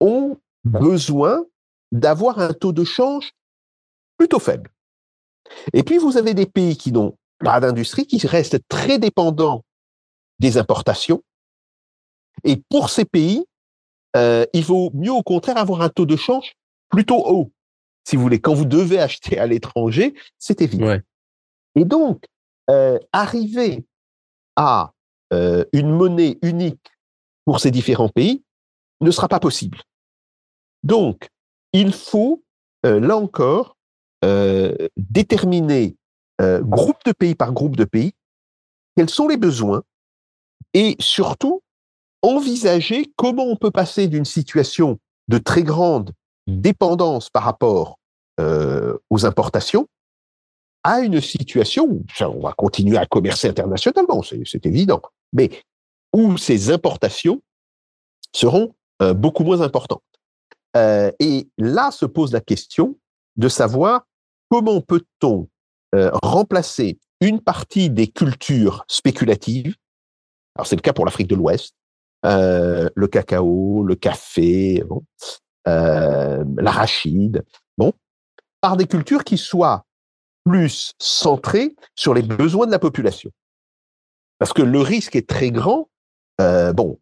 [0.02, 1.46] ont besoin
[1.92, 3.32] d'avoir un taux de change
[4.20, 4.70] plutôt faible.
[5.74, 9.64] Et puis, vous avez des pays qui n'ont pas d'industrie, qui restent très dépendants
[10.40, 11.24] des importations.
[12.44, 13.46] Et pour ces pays,
[14.16, 16.56] euh, il vaut mieux au contraire avoir un taux de change
[16.90, 17.52] plutôt haut.
[18.04, 20.98] Si vous voulez, quand vous devez acheter à l'étranger, c'est évident.
[21.76, 22.26] Et donc,
[22.70, 23.86] euh, arriver
[24.56, 24.92] à
[25.32, 26.92] euh, une monnaie unique
[27.46, 28.44] pour ces différents pays
[29.00, 29.80] ne sera pas possible.
[30.84, 31.30] Donc,
[31.72, 32.44] il faut,
[32.84, 33.78] là encore,
[34.98, 35.96] déterminer
[36.42, 38.14] euh, groupe de pays par groupe de pays
[38.96, 39.84] quels sont les besoins
[40.74, 41.62] et surtout
[42.22, 46.14] envisager comment on peut passer d'une situation de très grande
[46.48, 48.00] dépendance par rapport
[48.40, 49.88] euh, aux importations
[50.86, 55.02] à une situation où on va continuer à commercer internationalement, c'est évident,
[55.34, 55.50] mais
[56.14, 57.42] où ces importations
[58.34, 58.74] seront
[59.14, 60.04] beaucoup moins importantes.
[60.76, 62.98] et là se pose la question
[63.36, 64.06] de savoir
[64.50, 65.48] comment peut-on
[65.96, 69.76] euh, remplacer une partie des cultures spéculatives,
[70.56, 71.74] alors c'est le cas pour l'Afrique de l'Ouest,
[72.26, 74.84] euh, le cacao, le café,
[75.68, 77.44] euh, l'arachide,
[78.62, 79.86] par des cultures qui soient
[80.44, 83.32] plus centrées sur les besoins de la population.
[84.38, 85.90] Parce que le risque est très grand.
[86.38, 87.00] bon,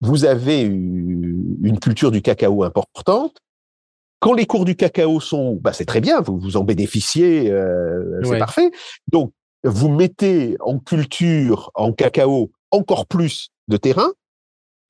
[0.00, 3.38] vous avez une culture du cacao importante,
[4.20, 8.20] quand les cours du cacao sont, bah c'est très bien, vous vous en bénéficiez, euh,
[8.24, 8.70] c'est parfait.
[9.08, 9.32] Donc
[9.64, 14.12] vous mettez en culture, en cacao, encore plus de terrain,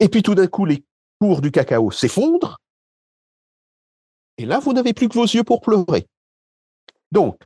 [0.00, 0.84] et puis tout d'un coup les
[1.20, 2.60] cours du cacao s'effondrent,
[4.38, 6.06] et là vous n'avez plus que vos yeux pour pleurer.
[7.10, 7.40] Donc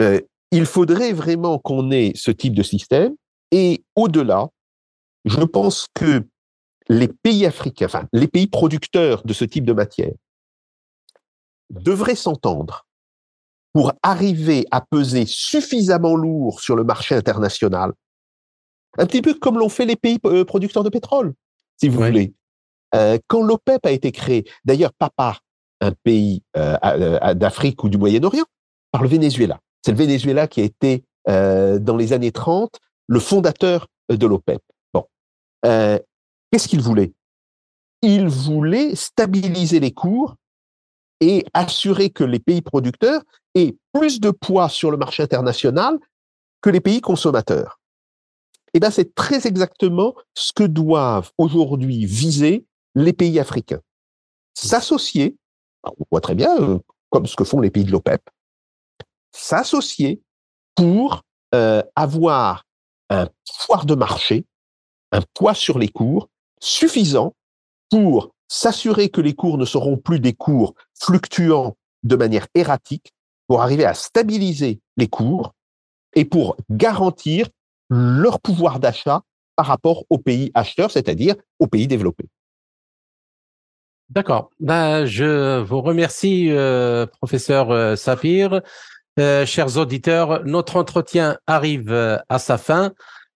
[0.00, 0.20] euh,
[0.52, 3.14] il faudrait vraiment qu'on ait ce type de système,
[3.50, 4.48] et au-delà,
[5.24, 6.24] je pense que
[6.88, 10.12] les pays africains, enfin les pays producteurs de ce type de matière,
[11.70, 12.86] devraient s'entendre
[13.72, 17.92] pour arriver à peser suffisamment lourd sur le marché international,
[18.96, 21.34] un petit peu comme l'ont fait les pays euh, producteurs de pétrole,
[21.76, 22.32] si vous voulez.
[22.94, 25.42] Euh, quand l'OPEP a été créé, d'ailleurs pas par
[25.82, 28.46] un pays euh, d'Afrique ou du Moyen-Orient,
[28.92, 29.60] par le Venezuela.
[29.84, 34.62] C'est le Venezuela qui a été, dans les années 30, le fondateur de l'OPEP.
[34.94, 35.04] Bon.
[35.62, 37.12] Qu'est-ce qu'il voulait?
[38.00, 40.36] Il voulait stabiliser les cours
[41.20, 43.22] et assurer que les pays producteurs
[43.54, 45.98] aient plus de poids sur le marché international
[46.60, 47.80] que les pays consommateurs.
[48.74, 53.80] Eh bien, c'est très exactement ce que doivent aujourd'hui viser les pays africains.
[54.54, 55.36] S'associer,
[55.84, 56.78] on voit très bien, euh,
[57.10, 58.20] comme ce que font les pays de l'OPEP,
[59.32, 60.20] s'associer
[60.74, 61.22] pour
[61.54, 62.64] euh, avoir
[63.10, 63.28] un
[63.66, 64.44] poids de marché,
[65.12, 66.28] un poids sur les cours
[66.60, 67.34] suffisant
[67.90, 73.12] pour s'assurer que les cours ne seront plus des cours fluctuants de manière erratique
[73.46, 75.52] pour arriver à stabiliser les cours
[76.14, 77.48] et pour garantir
[77.88, 79.22] leur pouvoir d'achat
[79.54, 82.28] par rapport aux pays acheteurs, c'est-à-dire aux pays développés.
[84.10, 84.50] D'accord.
[84.60, 88.60] Ben, je vous remercie, euh, professeur euh, Safir.
[89.18, 91.90] Euh, chers auditeurs, notre entretien arrive
[92.28, 92.92] à sa fin.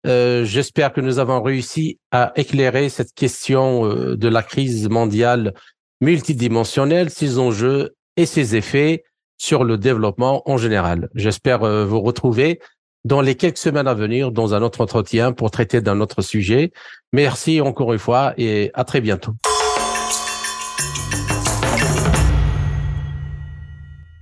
[0.05, 5.53] J'espère que nous avons réussi à éclairer cette question de la crise mondiale
[6.01, 9.05] multidimensionnelle, ses enjeux et ses effets
[9.39, 11.09] sur le développement en général.
[11.15, 12.61] J'espère euh, vous retrouver
[13.05, 16.73] dans les quelques semaines à venir dans un autre entretien pour traiter d'un autre sujet.
[17.13, 19.33] Merci encore une fois et à très bientôt.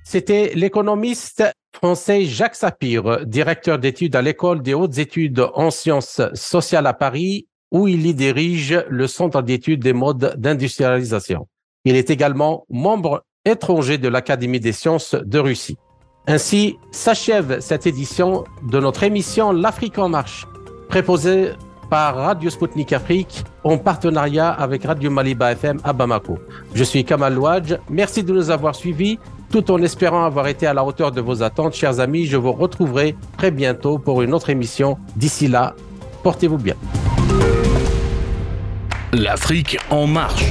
[0.05, 1.43] C'était l'économiste
[1.74, 7.49] français Jacques Sapir, directeur d'études à l'école des hautes études en sciences sociales à Paris,
[7.72, 11.49] où il y dirige le centre d'études des modes d'industrialisation.
[11.87, 15.78] Il est également membre étranger de l'Académie des sciences de Russie.
[16.26, 20.49] Ainsi s'achève cette édition de notre émission L'Afrique en marche,
[20.89, 21.53] préposée
[21.89, 26.41] par Radio Sputnik Afrique en partenariat avec Radio Maliba FM à Bamako.
[26.74, 27.76] Je suis Kamal Louadj.
[27.89, 29.20] Merci de nous avoir suivis
[29.53, 31.74] tout en espérant avoir été à la hauteur de vos attentes.
[31.74, 34.99] Chers amis, je vous retrouverai très bientôt pour une autre émission.
[35.14, 35.76] D'ici là,
[36.24, 36.74] portez-vous bien.
[39.12, 40.51] L'Afrique en marche,